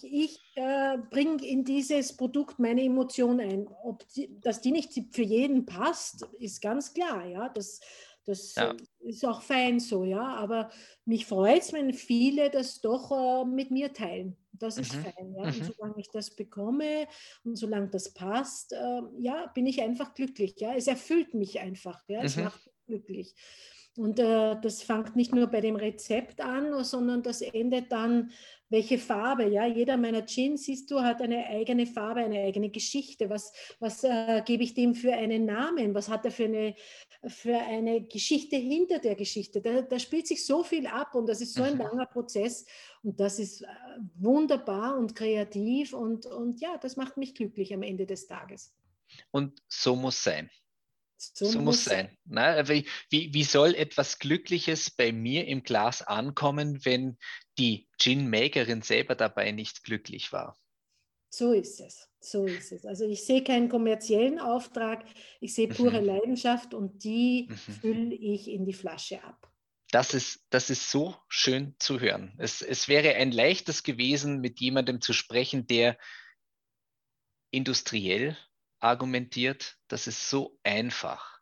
[0.04, 3.68] Ich, äh, bringe in dieses Produkt meine Emotion ein.
[3.84, 7.26] Ob die, dass die nicht für jeden passt, ist ganz klar.
[7.26, 7.80] Ja, das,
[8.26, 8.76] das ja.
[9.00, 10.04] ist auch fein so.
[10.04, 10.70] Ja, aber
[11.06, 14.38] mich freut es, wenn viele das doch äh, mit mir teilen.
[14.54, 15.04] Das ist mhm.
[15.04, 15.36] fein.
[15.36, 15.44] Ja?
[15.44, 15.62] Mhm.
[15.62, 17.08] Und solange ich das bekomme
[17.44, 20.56] und solange das passt, äh, ja, bin ich einfach glücklich.
[20.58, 20.74] Ja?
[20.76, 22.04] Es erfüllt mich einfach.
[22.08, 22.22] Ja?
[22.22, 22.46] Es mhm.
[22.46, 23.36] macht mich glücklich.
[23.98, 28.32] Und äh, das fängt nicht nur bei dem Rezept an, sondern das endet dann,
[28.72, 29.48] welche Farbe.
[29.48, 33.30] Ja, jeder meiner Jeans, siehst du, hat eine eigene Farbe, eine eigene Geschichte.
[33.30, 35.94] Was, was äh, gebe ich dem für einen Namen?
[35.94, 36.74] Was hat er für eine,
[37.28, 39.62] für eine Geschichte hinter der Geschichte?
[39.62, 41.82] Da, da spielt sich so viel ab und das ist so ein mhm.
[41.82, 42.66] langer Prozess
[43.04, 43.68] und das ist äh,
[44.16, 48.74] wunderbar und kreativ und, und ja, das macht mich glücklich am Ende des Tages.
[49.32, 50.50] Und so muss sein.
[51.34, 52.18] So, so muss sein.
[52.26, 57.18] Na, wie, wie soll etwas Glückliches bei mir im Glas ankommen, wenn
[57.58, 60.58] die Gin-Makerin selber dabei nicht glücklich war?
[61.30, 62.10] So ist es.
[62.20, 62.86] So ist es.
[62.86, 65.06] Also ich sehe keinen kommerziellen Auftrag,
[65.40, 66.08] ich sehe pure mhm.
[66.08, 67.56] Leidenschaft und die mhm.
[67.56, 69.52] fülle ich in die Flasche ab.
[69.92, 72.34] Das ist, das ist so schön zu hören.
[72.38, 75.98] Es, es wäre ein leichtes gewesen, mit jemandem zu sprechen, der
[77.52, 78.38] industriell
[78.82, 81.40] argumentiert, das ist so einfach.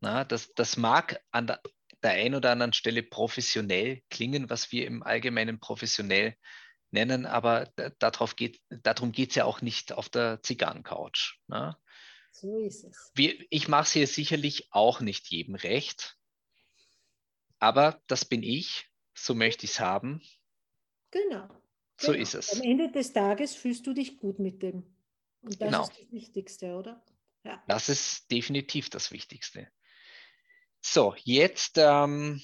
[0.00, 1.62] Na, das, das mag an der,
[2.02, 6.36] der einen oder anderen Stelle professionell klingen, was wir im Allgemeinen professionell
[6.90, 11.38] nennen, aber darauf geht, darum geht es ja auch nicht auf der Zigarrencouch.
[11.46, 11.78] Na?
[12.30, 13.10] So ist es.
[13.14, 16.16] Wir, ich mache es hier sicherlich auch nicht jedem recht,
[17.58, 20.20] aber das bin ich, so möchte ich es haben.
[21.10, 21.48] Genau.
[21.98, 22.22] So genau.
[22.22, 22.52] ist es.
[22.54, 24.93] Am Ende des Tages fühlst du dich gut mit dem.
[25.44, 25.82] Und das genau.
[25.82, 27.04] ist das Wichtigste, oder?
[27.44, 27.62] Ja.
[27.68, 29.68] Das ist definitiv das Wichtigste.
[30.80, 32.42] So, jetzt, ähm,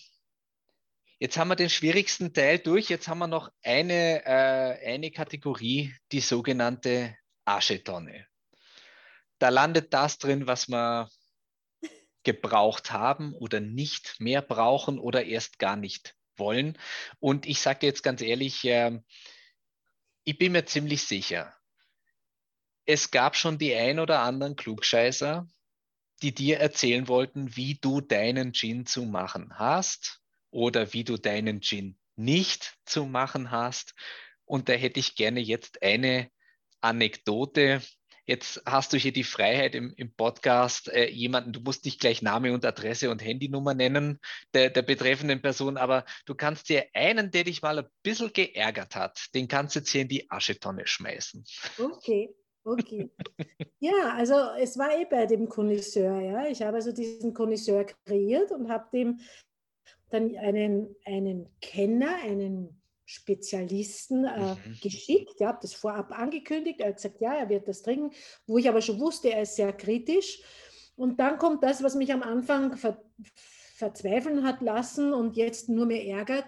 [1.19, 2.89] jetzt haben wir den schwierigsten Teil durch.
[2.91, 8.27] Jetzt haben wir noch eine, äh, eine Kategorie, die sogenannte Aschetonne.
[9.39, 11.09] Da landet das drin, was wir
[12.23, 16.77] gebraucht haben oder nicht mehr brauchen oder erst gar nicht wollen.
[17.19, 19.01] Und ich sage jetzt ganz ehrlich, äh,
[20.25, 21.55] ich bin mir ziemlich sicher,
[22.91, 25.47] es gab schon die ein oder anderen Klugscheißer,
[26.22, 30.20] die dir erzählen wollten, wie du deinen Gin zu machen hast
[30.51, 33.95] oder wie du deinen Gin nicht zu machen hast.
[34.45, 36.30] Und da hätte ich gerne jetzt eine
[36.80, 37.80] Anekdote.
[38.26, 42.22] Jetzt hast du hier die Freiheit im, im Podcast, äh, jemanden, du musst nicht gleich
[42.22, 44.18] Name und Adresse und Handynummer nennen
[44.53, 48.97] der, der betreffenden Person, aber du kannst dir einen, der dich mal ein bisschen geärgert
[48.97, 51.45] hat, den kannst du jetzt hier in die Aschetonne schmeißen.
[51.78, 52.34] Okay.
[52.65, 53.11] Okay.
[53.83, 56.47] Ja, also es war eh bei dem Connoisseur, ja.
[56.47, 59.21] Ich habe also diesen Connoisseur kreiert und habe dem
[60.11, 64.79] dann einen, einen Kenner, einen Spezialisten äh, mhm.
[64.83, 65.37] geschickt.
[65.39, 66.81] Ich habe das vorab angekündigt.
[66.81, 68.15] Er hat gesagt, ja, er wird das trinken,
[68.47, 70.43] wo ich aber schon wusste, er ist sehr kritisch.
[70.95, 73.03] Und dann kommt das, was mich am Anfang ver
[73.77, 76.45] verzweifeln hat lassen und jetzt nur mehr ärgert.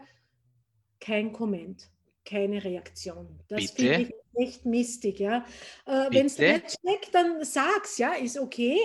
[1.01, 1.89] Kein Komment,
[2.27, 3.41] keine Reaktion.
[3.49, 5.45] Das finde ich echt mistig, ja.
[5.87, 8.79] Äh, Wenn es nicht schmeckt, dann sag's, ja, ist okay,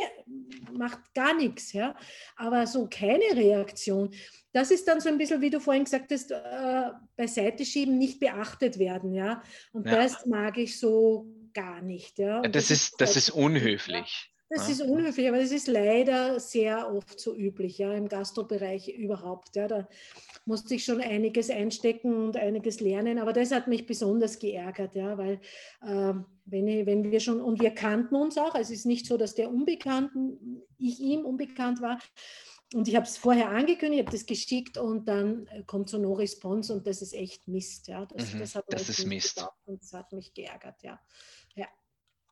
[0.72, 1.96] macht gar nichts, ja.
[2.36, 4.14] Aber so keine Reaktion.
[4.54, 8.20] Das ist dann so ein bisschen, wie du vorhin gesagt hast, äh, beiseite schieben, nicht
[8.20, 9.42] beachtet werden, ja.
[9.72, 9.96] Und ja.
[9.96, 12.42] das mag ich so gar nicht, ja.
[12.42, 14.32] Das, das ist, das ist unhöflich.
[14.50, 19.56] Das ist unhöflich, aber das ist leider sehr oft so üblich, ja, im Gastrobereich überhaupt.
[19.58, 19.88] Ja, da
[20.46, 25.18] musste ich schon einiges einstecken und einiges lernen, aber das hat mich besonders geärgert, ja,
[25.18, 25.42] weil
[25.82, 26.14] äh,
[26.46, 29.36] wenn, ich, wenn wir schon, und wir kannten uns auch, es ist nicht so, dass
[29.36, 32.00] der Unbekannten, ich ihm unbekannt war,
[32.74, 36.74] und ich habe es vorher angekündigt, habe das geschickt und dann kommt so no response
[36.74, 37.88] und das ist echt Mist.
[37.88, 38.06] Ja.
[38.06, 39.46] Das, mhm, das, hat das ist Mist.
[39.66, 41.00] Und das hat mich geärgert, ja.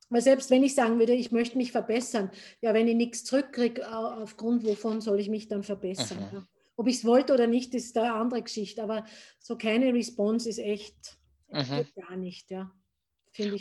[0.09, 2.31] Weil selbst wenn ich sagen würde, ich möchte mich verbessern,
[2.61, 6.19] ja, wenn ich nichts zurückkriege, aufgrund wovon soll ich mich dann verbessern?
[6.19, 6.37] Mhm.
[6.37, 6.47] Ja.
[6.77, 9.05] Ob ich es wollte oder nicht, ist eine andere Geschichte, aber
[9.39, 11.17] so keine Response ist echt,
[11.49, 11.87] mhm.
[11.95, 12.71] gar nicht, ja.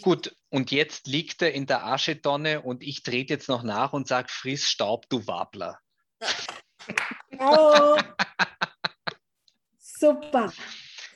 [0.03, 0.37] Gut, nicht.
[0.51, 4.29] und jetzt liegt er in der Aschetonne und ich trete jetzt noch nach und sage,
[4.31, 5.81] friss Staub, du Wabler.
[7.39, 7.99] Oh.
[9.79, 10.53] Super.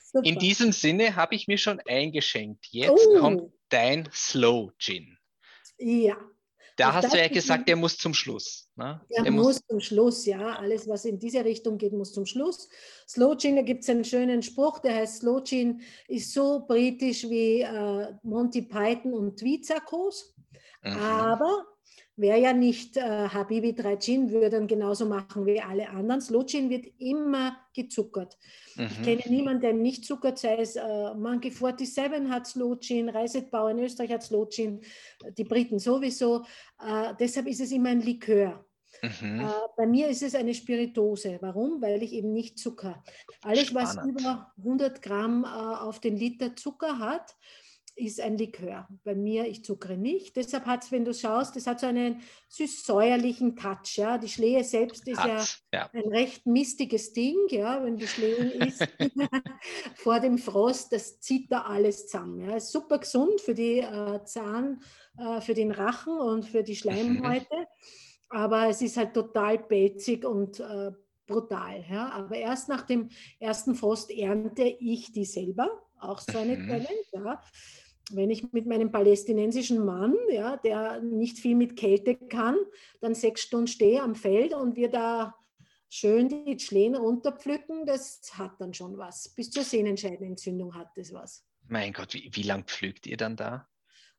[0.03, 0.27] Super.
[0.27, 2.67] In diesem Sinne habe ich mir schon eingeschenkt.
[2.71, 3.19] Jetzt oh.
[3.21, 5.18] kommt dein Slow Gin.
[5.79, 6.17] Ja.
[6.77, 8.69] Da hast du ja gesagt, der muss zum Schluss.
[8.77, 9.01] Ne?
[9.11, 10.57] Der, der muss, muss zum Schluss, ja.
[10.57, 12.69] Alles, was in diese Richtung geht, muss zum Schluss.
[13.09, 17.25] Slow Gin, da gibt es einen schönen Spruch, der heißt, Slow Gin ist so britisch
[17.29, 20.37] wie äh, Monty Python und Tweetsakos.
[20.85, 20.93] Mhm.
[20.93, 21.67] Aber
[22.19, 26.21] wäre ja nicht äh, Habibi 3 Gin, würde dann genauso machen wie alle anderen.
[26.47, 28.37] Gin wird immer gezuckert.
[28.77, 28.87] Mhm.
[28.87, 33.79] Ich kenne niemanden, der nicht zuckert, sei es äh, Monkey 47 hat Gin, Reisetbau in
[33.79, 34.81] Österreich hat Gin,
[35.37, 36.45] die Briten sowieso.
[36.85, 38.65] Äh, deshalb ist es immer ein Likör.
[39.03, 39.41] Mhm.
[39.41, 41.39] Äh, bei mir ist es eine Spiritose.
[41.41, 41.81] Warum?
[41.81, 43.03] Weil ich eben nicht Zucker.
[43.43, 43.97] Alles, Spannend.
[43.97, 47.37] was über 100 Gramm äh, auf den Liter Zucker hat,
[47.99, 48.89] ist ein Likör.
[49.05, 50.37] Bei mir, ich zuckere nicht.
[50.37, 53.97] Deshalb hat es, wenn du schaust, das hat so einen süß-säuerlichen Touch.
[53.97, 54.19] Ja?
[54.19, 57.37] Die Schlehe selbst ist ja, ja, ein recht mistiges Ding.
[57.49, 57.85] Ja?
[57.85, 58.87] Wenn die Schlehen ist
[59.97, 62.41] vor dem Frost, das zieht da alles zusammen.
[62.41, 62.57] Ja?
[62.57, 64.81] Ist super gesund für die äh, Zahn,
[65.19, 66.79] äh, für den Rachen und für die.
[66.79, 67.47] Schleimhäute.
[67.51, 67.67] Mhm.
[68.31, 70.93] Aber es ist halt total pelzig und äh,
[71.27, 71.85] brutal.
[71.91, 72.11] Ja?
[72.11, 73.09] Aber erst nach dem
[73.41, 75.69] ersten Frost ernte ich die selber.
[76.01, 76.69] Auch so eine mhm.
[76.69, 77.43] Talent, ja
[78.11, 82.57] wenn ich mit meinem palästinensischen Mann, ja, der nicht viel mit Kälte kann,
[83.01, 85.35] dann sechs Stunden stehe am Feld und wir da
[85.89, 89.31] schön die Schlehen runterpflücken, das hat dann schon was.
[89.35, 91.45] Bis zur Sehnenscheidenentzündung hat das was.
[91.67, 93.69] Mein Gott, wie, wie lang pflügt ihr dann da?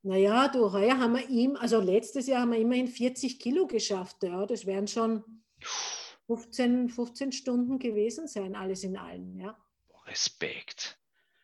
[0.02, 4.24] Naja, du, heuer haben wir ihm, also letztes Jahr haben wir immerhin 40 Kilo geschafft.
[4.24, 5.24] Ja, das wären schon
[6.28, 9.38] 15, 15 Stunden gewesen sein, alles in allem.
[9.38, 9.58] Ja.
[10.06, 10.99] Respekt.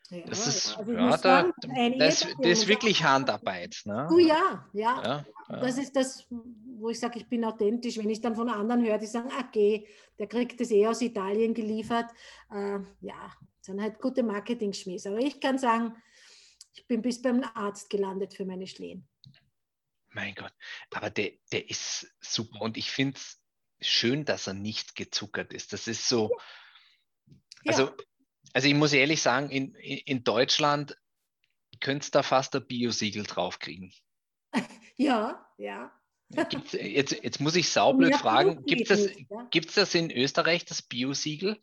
[0.10, 1.52] Ja, das ist, also ja, da,
[1.98, 3.82] das, das, ist wirklich Handarbeit.
[3.86, 4.06] Ne?
[4.10, 5.60] Du ja, ja, ja, ja.
[5.60, 7.98] Das ist das, wo ich sage, ich bin authentisch.
[7.98, 9.88] Wenn ich dann von anderen höre, die sagen, okay,
[10.20, 12.12] der kriegt das eh aus Italien geliefert.
[12.52, 15.08] Äh, ja, sind halt gute Marketing-Schmähs.
[15.08, 15.96] Aber ich kann sagen,
[16.74, 19.08] ich bin bis beim Arzt gelandet für meine Schlehen.
[20.10, 20.54] Mein Gott,
[20.94, 23.42] aber der, der ist super und ich finde es
[23.82, 25.74] schön, dass er nicht gezuckert ist.
[25.74, 26.32] Das ist so,
[27.66, 27.92] also
[28.56, 30.98] also ich muss ehrlich sagen, in, in Deutschland
[31.82, 33.94] könntest da fast ein Biosiegel draufkriegen.
[34.98, 35.92] Ja, ja.
[36.30, 39.60] Gibt's, jetzt, jetzt muss ich saublöd fragen, gibt es das, ja.
[39.76, 41.62] das in Österreich, das Biosiegel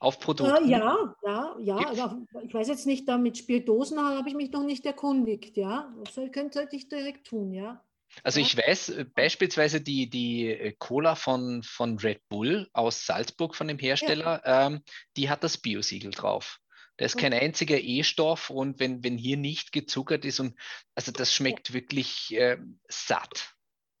[0.00, 0.66] auf Produkten?
[0.66, 1.76] Äh, ja, ja, ja.
[1.76, 5.94] Also ich weiß jetzt nicht, da mit Spiritosen habe ich mich noch nicht erkundigt, ja.
[6.04, 7.80] Das könnte ich direkt tun, ja.
[8.22, 13.54] Also ich weiß äh, beispielsweise die, die äh, Cola von, von Red Bull aus Salzburg
[13.54, 14.66] von dem Hersteller, ja.
[14.66, 14.82] ähm,
[15.16, 16.58] die hat das Biosiegel drauf.
[16.96, 20.54] Da ist kein einziger E-Stoff und wenn, wenn hier nicht gezuckert ist und
[20.94, 21.74] also das schmeckt ja.
[21.74, 22.58] wirklich äh,
[22.88, 23.54] satt.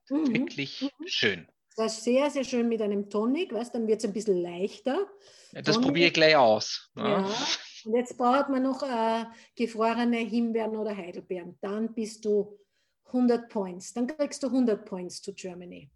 [0.08, 0.32] Mhm.
[0.32, 1.06] Wirklich mhm.
[1.06, 1.48] schön.
[1.76, 5.08] Das ist sehr, sehr schön mit einem Tonic, weißt, dann wird es ein bisschen leichter.
[5.50, 6.90] Ja, das probiere ich gleich aus.
[6.96, 7.28] Ja.
[7.84, 11.58] Und jetzt braucht man noch äh, gefrorene Himbeeren oder Heidelbeeren.
[11.60, 12.58] Dann bist du
[13.06, 13.92] 100 Points.
[13.92, 15.90] Dann kriegst du 100 Points zu Germany.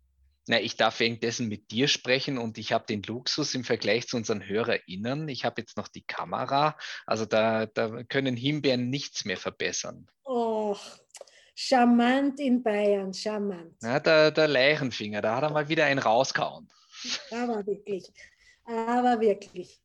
[0.47, 4.17] Na, ich darf währenddessen mit dir sprechen und ich habe den Luxus im Vergleich zu
[4.17, 5.29] unseren HörerInnen.
[5.29, 6.77] Ich habe jetzt noch die Kamera.
[7.05, 10.09] Also da, da können Himbeeren nichts mehr verbessern.
[10.25, 10.75] Oh,
[11.55, 13.75] charmant in Bayern, charmant.
[13.83, 16.71] Na, der, der Leichenfinger, da hat er mal wieder einen rausgehauen.
[17.31, 18.11] Aber wirklich,
[18.65, 19.83] aber wirklich.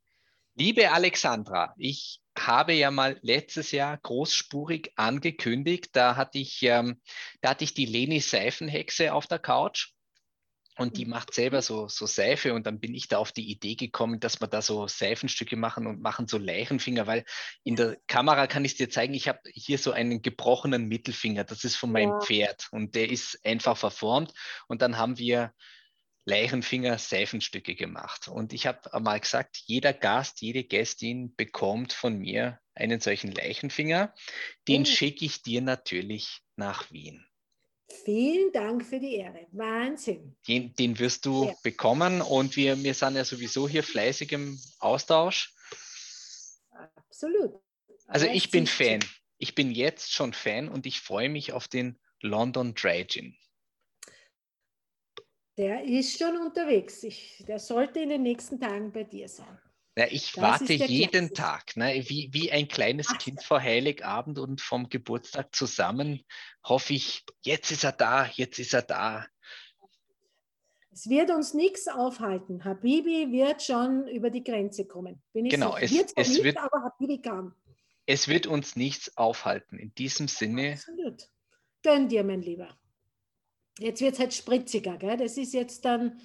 [0.56, 7.02] Liebe Alexandra, ich habe ja mal letztes Jahr großspurig angekündigt, da hatte ich, ähm,
[7.42, 9.94] da hatte ich die Leni Seifenhexe auf der Couch
[10.78, 13.76] und die macht selber so, so Seife und dann bin ich da auf die Idee
[13.76, 17.26] gekommen, dass wir da so Seifenstücke machen und machen so Leichenfinger, weil
[17.64, 21.46] in der Kamera kann ich es dir zeigen, ich habe hier so einen gebrochenen Mittelfinger,
[21.46, 22.22] das ist von meinem ja.
[22.22, 24.34] Pferd und der ist einfach verformt
[24.68, 25.52] und dann haben wir
[26.26, 28.28] Leichenfinger Seifenstücke gemacht.
[28.28, 34.14] Und ich habe mal gesagt, jeder Gast, jede Gästin bekommt von mir einen solchen Leichenfinger.
[34.68, 34.86] Den mhm.
[34.86, 37.26] schicke ich dir natürlich nach Wien.
[38.06, 39.48] Vielen Dank für die Ehre.
[39.52, 40.36] Wahnsinn.
[40.48, 41.54] Den, den wirst du ja.
[41.64, 45.54] bekommen und wir, wir sind ja sowieso hier fleißig im Austausch.
[46.96, 47.62] Absolut.
[48.08, 49.00] Also ich bin Fan.
[49.38, 53.36] Ich bin jetzt schon Fan und ich freue mich auf den London Dry Gin.
[55.58, 57.04] Der ist schon unterwegs.
[57.04, 59.60] Ich, der sollte in den nächsten Tagen bei dir sein.
[59.96, 61.34] Ja, ich das warte jeden Klasse.
[61.34, 62.04] Tag, ne?
[62.08, 63.20] wie, wie ein kleines Ach.
[63.20, 66.26] Kind vor Heiligabend und vom Geburtstag zusammen
[66.64, 69.28] hoffe ich, jetzt ist er da, jetzt ist er da.
[70.92, 72.64] Es wird uns nichts aufhalten.
[72.64, 75.22] Habibi wird schon über die Grenze kommen.
[75.32, 77.56] Bin ich genau, es, es nicht, wird, aber Habibi kam.
[78.08, 79.78] Es wird uns nichts aufhalten.
[79.78, 80.74] In diesem Sinne.
[80.74, 81.30] Absolut.
[81.84, 82.76] Gönn dir, mein Lieber.
[83.80, 84.98] Jetzt wird es halt spritziger.
[84.98, 85.18] Gell?
[85.18, 86.22] Das ist jetzt dann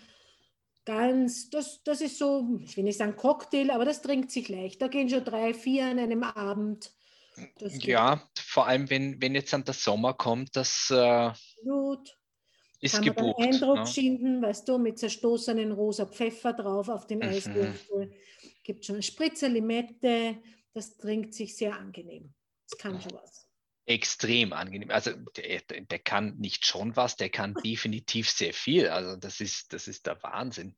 [0.84, 4.80] ganz, das, das ist so, ich will nicht sagen Cocktail, aber das trinkt sich leicht.
[4.80, 6.92] Da gehen schon drei, vier an einem Abend.
[7.61, 11.30] ja, vor allem wenn, wenn jetzt dann der Sommer kommt, das äh,
[12.80, 13.38] ist Kann gebucht.
[13.38, 13.86] Man Eindruck ne?
[13.86, 17.24] schinden, weißt du, mit zerstoßenen rosa Pfeffer drauf auf dem mhm.
[17.24, 18.12] Eiswürfel.
[18.62, 20.38] Gibt schon Spritzer Limette,
[20.74, 22.32] das trinkt sich sehr angenehm.
[22.68, 23.47] Das kann schon was.
[23.89, 24.91] Extrem angenehm.
[24.91, 28.89] Also der, der, kann nicht schon was, der kann definitiv sehr viel.
[28.89, 30.76] Also das ist, das ist der Wahnsinn.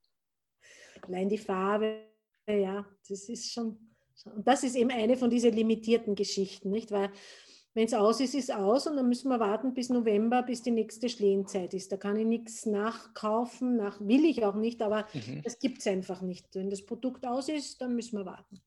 [1.03, 2.07] Allein die Farbe,
[2.47, 3.79] ja, das ist schon,
[4.25, 6.91] und das ist eben eine von diesen limitierten Geschichten, nicht?
[6.91, 7.11] Weil
[7.73, 10.73] wenn es aus ist, ist aus und dann müssen wir warten bis November, bis die
[10.73, 11.91] nächste Schlehenzeit ist.
[11.93, 15.43] Da kann ich nichts nachkaufen, nach, will ich auch nicht, aber mhm.
[15.43, 16.47] das gibt es einfach nicht.
[16.55, 18.61] Wenn das Produkt aus ist, dann müssen wir warten.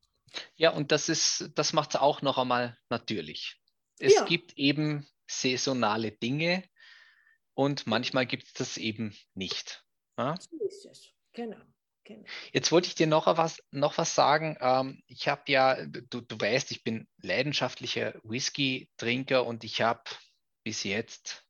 [0.56, 3.63] Ja, und das ist, das macht es auch noch einmal natürlich.
[4.00, 4.26] Es ja.
[4.26, 6.64] gibt eben saisonale Dinge
[7.54, 9.84] und manchmal gibt es das eben nicht.
[10.18, 10.36] Ja?
[10.40, 11.62] So ist es, genau.
[12.06, 12.26] Genau.
[12.52, 14.58] Jetzt wollte ich dir noch was, noch was sagen.
[14.60, 20.04] Ähm, ich habe ja, du, du weißt, ich bin leidenschaftlicher Whisky-Trinker und ich habe
[20.66, 21.46] bis jetzt,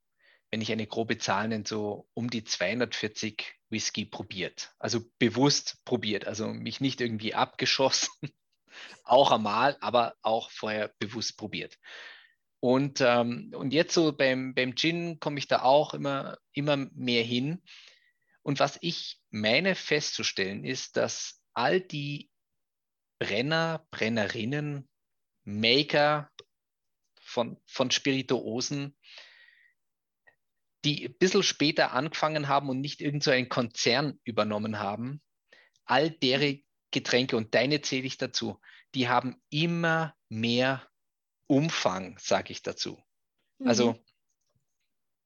[0.52, 4.74] wenn ich eine grobe Zahl nenne, so um die 240 Whisky probiert.
[4.78, 6.28] Also bewusst probiert.
[6.28, 8.12] Also mich nicht irgendwie abgeschossen,
[9.04, 11.80] auch einmal, aber auch vorher bewusst probiert.
[12.64, 17.22] Und, ähm, und jetzt so beim, beim Gin komme ich da auch immer, immer mehr
[17.22, 17.62] hin.
[18.42, 22.32] Und was ich meine festzustellen ist, dass all die
[23.20, 24.88] Brenner, Brennerinnen,
[25.44, 26.32] Maker
[27.20, 28.96] von, von Spirituosen,
[30.86, 35.22] die ein bisschen später angefangen haben und nicht irgend so einen Konzern übernommen haben,
[35.84, 38.62] all deren Getränke, und deine zähle ich dazu,
[38.96, 40.88] die haben immer mehr
[41.56, 43.02] Umfang, sage ich dazu.
[43.64, 44.00] Also mhm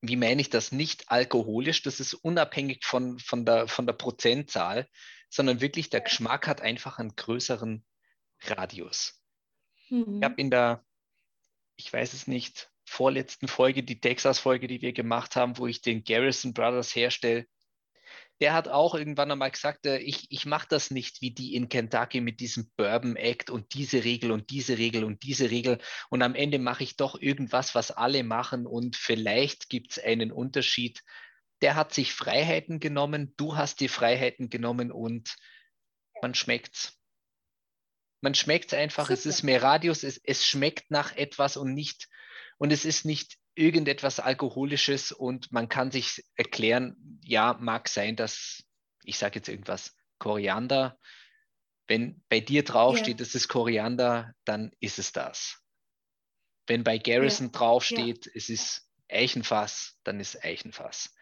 [0.02, 4.88] wie meine ich das, nicht alkoholisch, das ist unabhängig von, von, der, von der Prozentzahl,
[5.30, 7.84] sondern wirklich der Geschmack hat einfach einen größeren
[8.42, 9.22] Radius.
[9.90, 10.18] Mhm.
[10.18, 10.86] Ich habe in der,
[11.76, 16.04] ich weiß es nicht, vorletzten Folge, die Texas-Folge, die wir gemacht haben, wo ich den
[16.04, 17.48] Garrison Brothers herstelle,
[18.40, 21.70] der hat auch irgendwann einmal gesagt, äh, ich, ich mache das nicht wie die in
[21.70, 25.80] Kentucky mit diesem Bourbon Act und diese Regel und diese Regel und diese Regel.
[26.10, 30.32] Und am Ende mache ich doch irgendwas, was alle machen und vielleicht gibt es einen
[30.32, 31.04] Unterschied.
[31.62, 35.36] Der hat sich Freiheiten genommen, du hast die Freiheiten genommen und
[36.22, 36.94] man schmeckt's.
[38.22, 39.14] Man schmeckt es einfach, Super.
[39.14, 42.08] es ist mehr Radius, es, es schmeckt nach etwas und nicht,
[42.58, 48.64] und es ist nicht irgendetwas Alkoholisches und man kann sich erklären, ja, mag sein, dass,
[49.04, 50.98] ich sage jetzt irgendwas, Koriander,
[51.88, 53.26] wenn bei dir draufsteht, ja.
[53.26, 55.62] das ist Koriander, dann ist es das.
[56.68, 57.52] Wenn bei Garrison ja.
[57.54, 58.32] draufsteht, ja.
[58.36, 61.14] es ist Eichenfass, dann ist Eichenfass.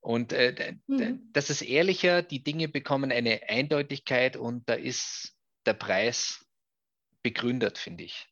[0.00, 1.28] Und äh, mhm.
[1.32, 5.36] das ist ehrlicher, die Dinge bekommen eine Eindeutigkeit und da ist
[5.66, 6.46] der Preis
[7.22, 8.26] begründet, finde ich.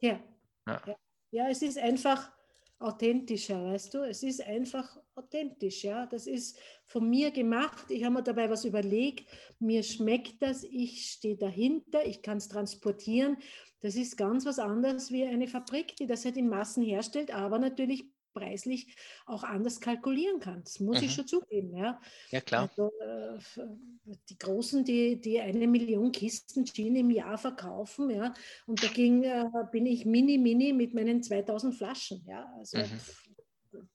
[0.00, 0.20] Ja.
[0.66, 0.96] ja.
[1.30, 2.32] Ja, es ist einfach,
[2.78, 3.98] authentischer, weißt du?
[4.02, 6.06] Es ist einfach authentisch, ja.
[6.06, 7.90] Das ist von mir gemacht.
[7.90, 9.28] Ich habe mir dabei was überlegt.
[9.58, 10.62] Mir schmeckt das.
[10.64, 12.06] Ich stehe dahinter.
[12.06, 13.38] Ich kann es transportieren.
[13.80, 17.58] Das ist ganz was anderes wie eine Fabrik, die das halt in Massen herstellt, aber
[17.58, 20.62] natürlich preislich auch anders kalkulieren kann.
[20.62, 21.04] Das muss mhm.
[21.04, 21.74] ich schon zugeben.
[21.74, 22.68] Ja, ja klar.
[22.68, 23.38] Also, äh,
[24.28, 28.34] die Großen, die, die eine Million Kisten Gin im Jahr verkaufen, ja,
[28.66, 32.24] und dagegen äh, bin ich mini, mini mit meinen 2000 Flaschen.
[32.28, 33.00] Ja, also mhm.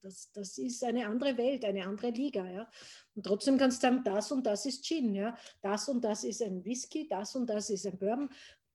[0.02, 2.50] das, das ist eine andere Welt, eine andere Liga.
[2.50, 2.70] Ja.
[3.14, 6.42] Und trotzdem kannst du sagen, das und das ist Gin, ja, das und das ist
[6.42, 8.30] ein Whisky, das und das ist ein Bourbon.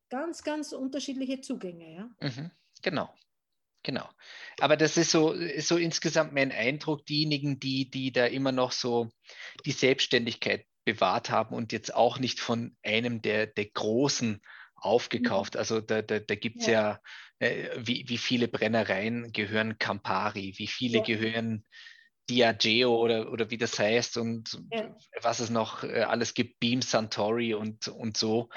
[0.08, 1.94] Ganz, ganz unterschiedliche Zugänge.
[1.94, 2.28] Ja.
[2.28, 2.50] Mhm.
[2.82, 3.12] Genau.
[3.86, 4.08] Genau.
[4.58, 8.72] Aber das ist so, ist so insgesamt mein Eindruck, diejenigen, die, die da immer noch
[8.72, 9.08] so
[9.64, 14.42] die Selbstständigkeit bewahrt haben und jetzt auch nicht von einem der, der Großen
[14.74, 15.54] aufgekauft.
[15.54, 15.58] Mhm.
[15.60, 17.00] Also da, da, da gibt es ja,
[17.40, 21.04] ja äh, wie, wie viele Brennereien gehören Campari, wie viele ja.
[21.04, 21.64] gehören
[22.28, 24.92] Diageo oder, oder wie das heißt und ja.
[25.22, 28.48] was es noch äh, alles gibt, Beam Santori und, und so.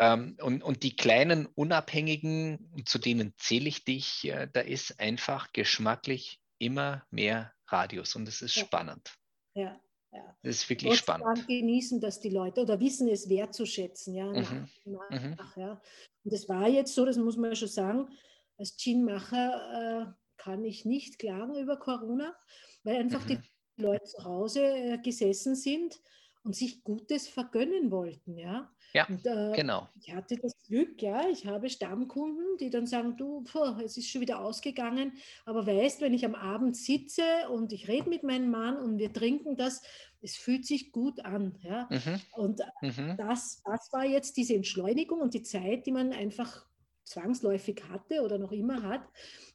[0.00, 5.52] Ähm, und, und die kleinen Unabhängigen, zu denen zähle ich dich, äh, da ist einfach
[5.52, 8.64] geschmacklich immer mehr Radius und es ist ja.
[8.64, 9.14] spannend.
[9.54, 9.78] Ja,
[10.10, 10.36] ja.
[10.42, 11.46] Das ist wirklich Gott spannend.
[11.46, 14.14] genießen das die Leute oder wissen es wertzuschätzen.
[14.14, 14.68] Ja, nach, mhm.
[14.86, 15.36] nach, mhm.
[15.56, 15.82] ja.
[16.24, 18.08] Und es war jetzt so, das muss man schon sagen,
[18.56, 22.34] als Ginmacher äh, kann ich nicht klagen über Corona,
[22.84, 23.42] weil einfach mhm.
[23.76, 26.00] die Leute zu Hause äh, gesessen sind
[26.42, 28.36] und sich Gutes vergönnen wollten.
[28.38, 29.88] Ja, ja und, äh, genau.
[30.00, 34.08] Ich hatte das Glück, ja, ich habe Stammkunden, die dann sagen, du, boah, es ist
[34.08, 35.12] schon wieder ausgegangen,
[35.44, 39.12] aber weißt, wenn ich am Abend sitze und ich rede mit meinem Mann und wir
[39.12, 39.82] trinken das,
[40.22, 41.58] es fühlt sich gut an.
[41.62, 41.88] Ja?
[41.90, 42.20] Mhm.
[42.32, 43.16] Und mhm.
[43.16, 46.66] Das, das war jetzt diese Entschleunigung und die Zeit, die man einfach
[47.10, 49.02] zwangsläufig hatte oder noch immer hat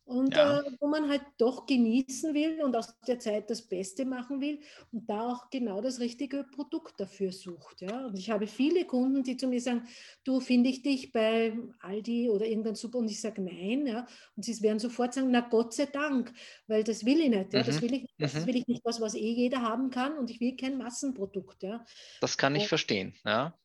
[0.06, 0.60] und ja.
[0.60, 4.60] äh, wo man halt doch genießen will und aus der Zeit das Beste machen will
[4.92, 7.82] und da auch genau das richtige Produkt dafür sucht.
[7.82, 8.06] Ja?
[8.06, 9.88] Und ich habe viele Kunden, die zu mir sagen,
[10.24, 13.88] du finde ich dich bei Aldi oder irgendein Super und ich sage nein.
[13.88, 14.06] Ja?
[14.36, 16.32] Und sie werden sofort sagen, na Gott sei Dank,
[16.68, 17.54] weil das will ich nicht.
[17.54, 17.64] Ja?
[17.64, 17.82] Das, mhm.
[17.82, 18.46] will ich, das mhm.
[18.46, 21.64] will ich nicht, was, was eh jeder haben kann und ich will kein Massenprodukt.
[21.64, 21.84] Ja?
[22.22, 23.16] Das kann ich und verstehen.
[23.26, 23.58] Ja?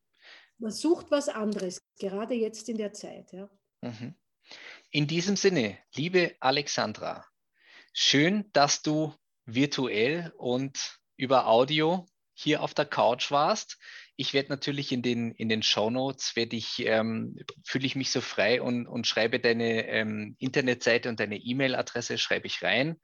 [0.58, 3.32] Man sucht was anderes, gerade jetzt in der Zeit.
[3.32, 3.50] Ja?
[3.82, 4.14] Mhm.
[4.90, 7.24] In diesem Sinne, liebe Alexandra,
[7.92, 9.14] schön, dass du
[9.44, 13.78] virtuell und über Audio hier auf der Couch warst.
[14.16, 18.20] Ich werde natürlich in den, in den Show Notes, ich, ähm, fühle ich mich so
[18.20, 23.00] frei und, und schreibe deine ähm, Internetseite und deine E-Mail-Adresse, schreibe ich rein.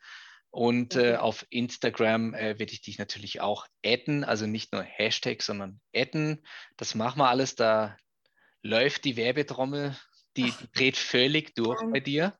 [0.50, 5.42] Und äh, auf Instagram äh, werde ich dich natürlich auch adden, also nicht nur Hashtag,
[5.42, 6.44] sondern adden.
[6.76, 7.96] Das machen wir alles, da
[8.62, 9.96] läuft die Werbetrommel
[10.36, 12.38] die, die dreht völlig durch bei dir.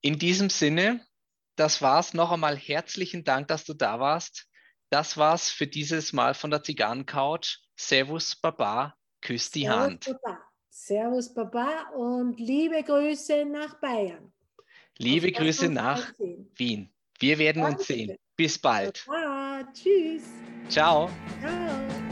[0.00, 1.04] In diesem Sinne,
[1.56, 2.14] das war's.
[2.14, 4.48] Noch einmal herzlichen Dank, dass du da warst.
[4.90, 7.58] Das war's für dieses Mal von der Zigarrencouch.
[7.76, 10.04] Servus, Baba, küss die Servus, Hand.
[10.22, 10.38] Baba.
[10.68, 14.32] Servus, Baba und liebe Grüße nach Bayern.
[14.98, 16.12] Liebe Auf Grüße nach
[16.56, 16.92] Wien.
[17.18, 17.78] Wir werden Danke.
[17.78, 18.16] uns sehen.
[18.36, 19.04] Bis bald.
[19.06, 19.64] Baba.
[19.72, 20.24] Tschüss.
[20.68, 21.10] Ciao.
[21.40, 22.11] Ciao.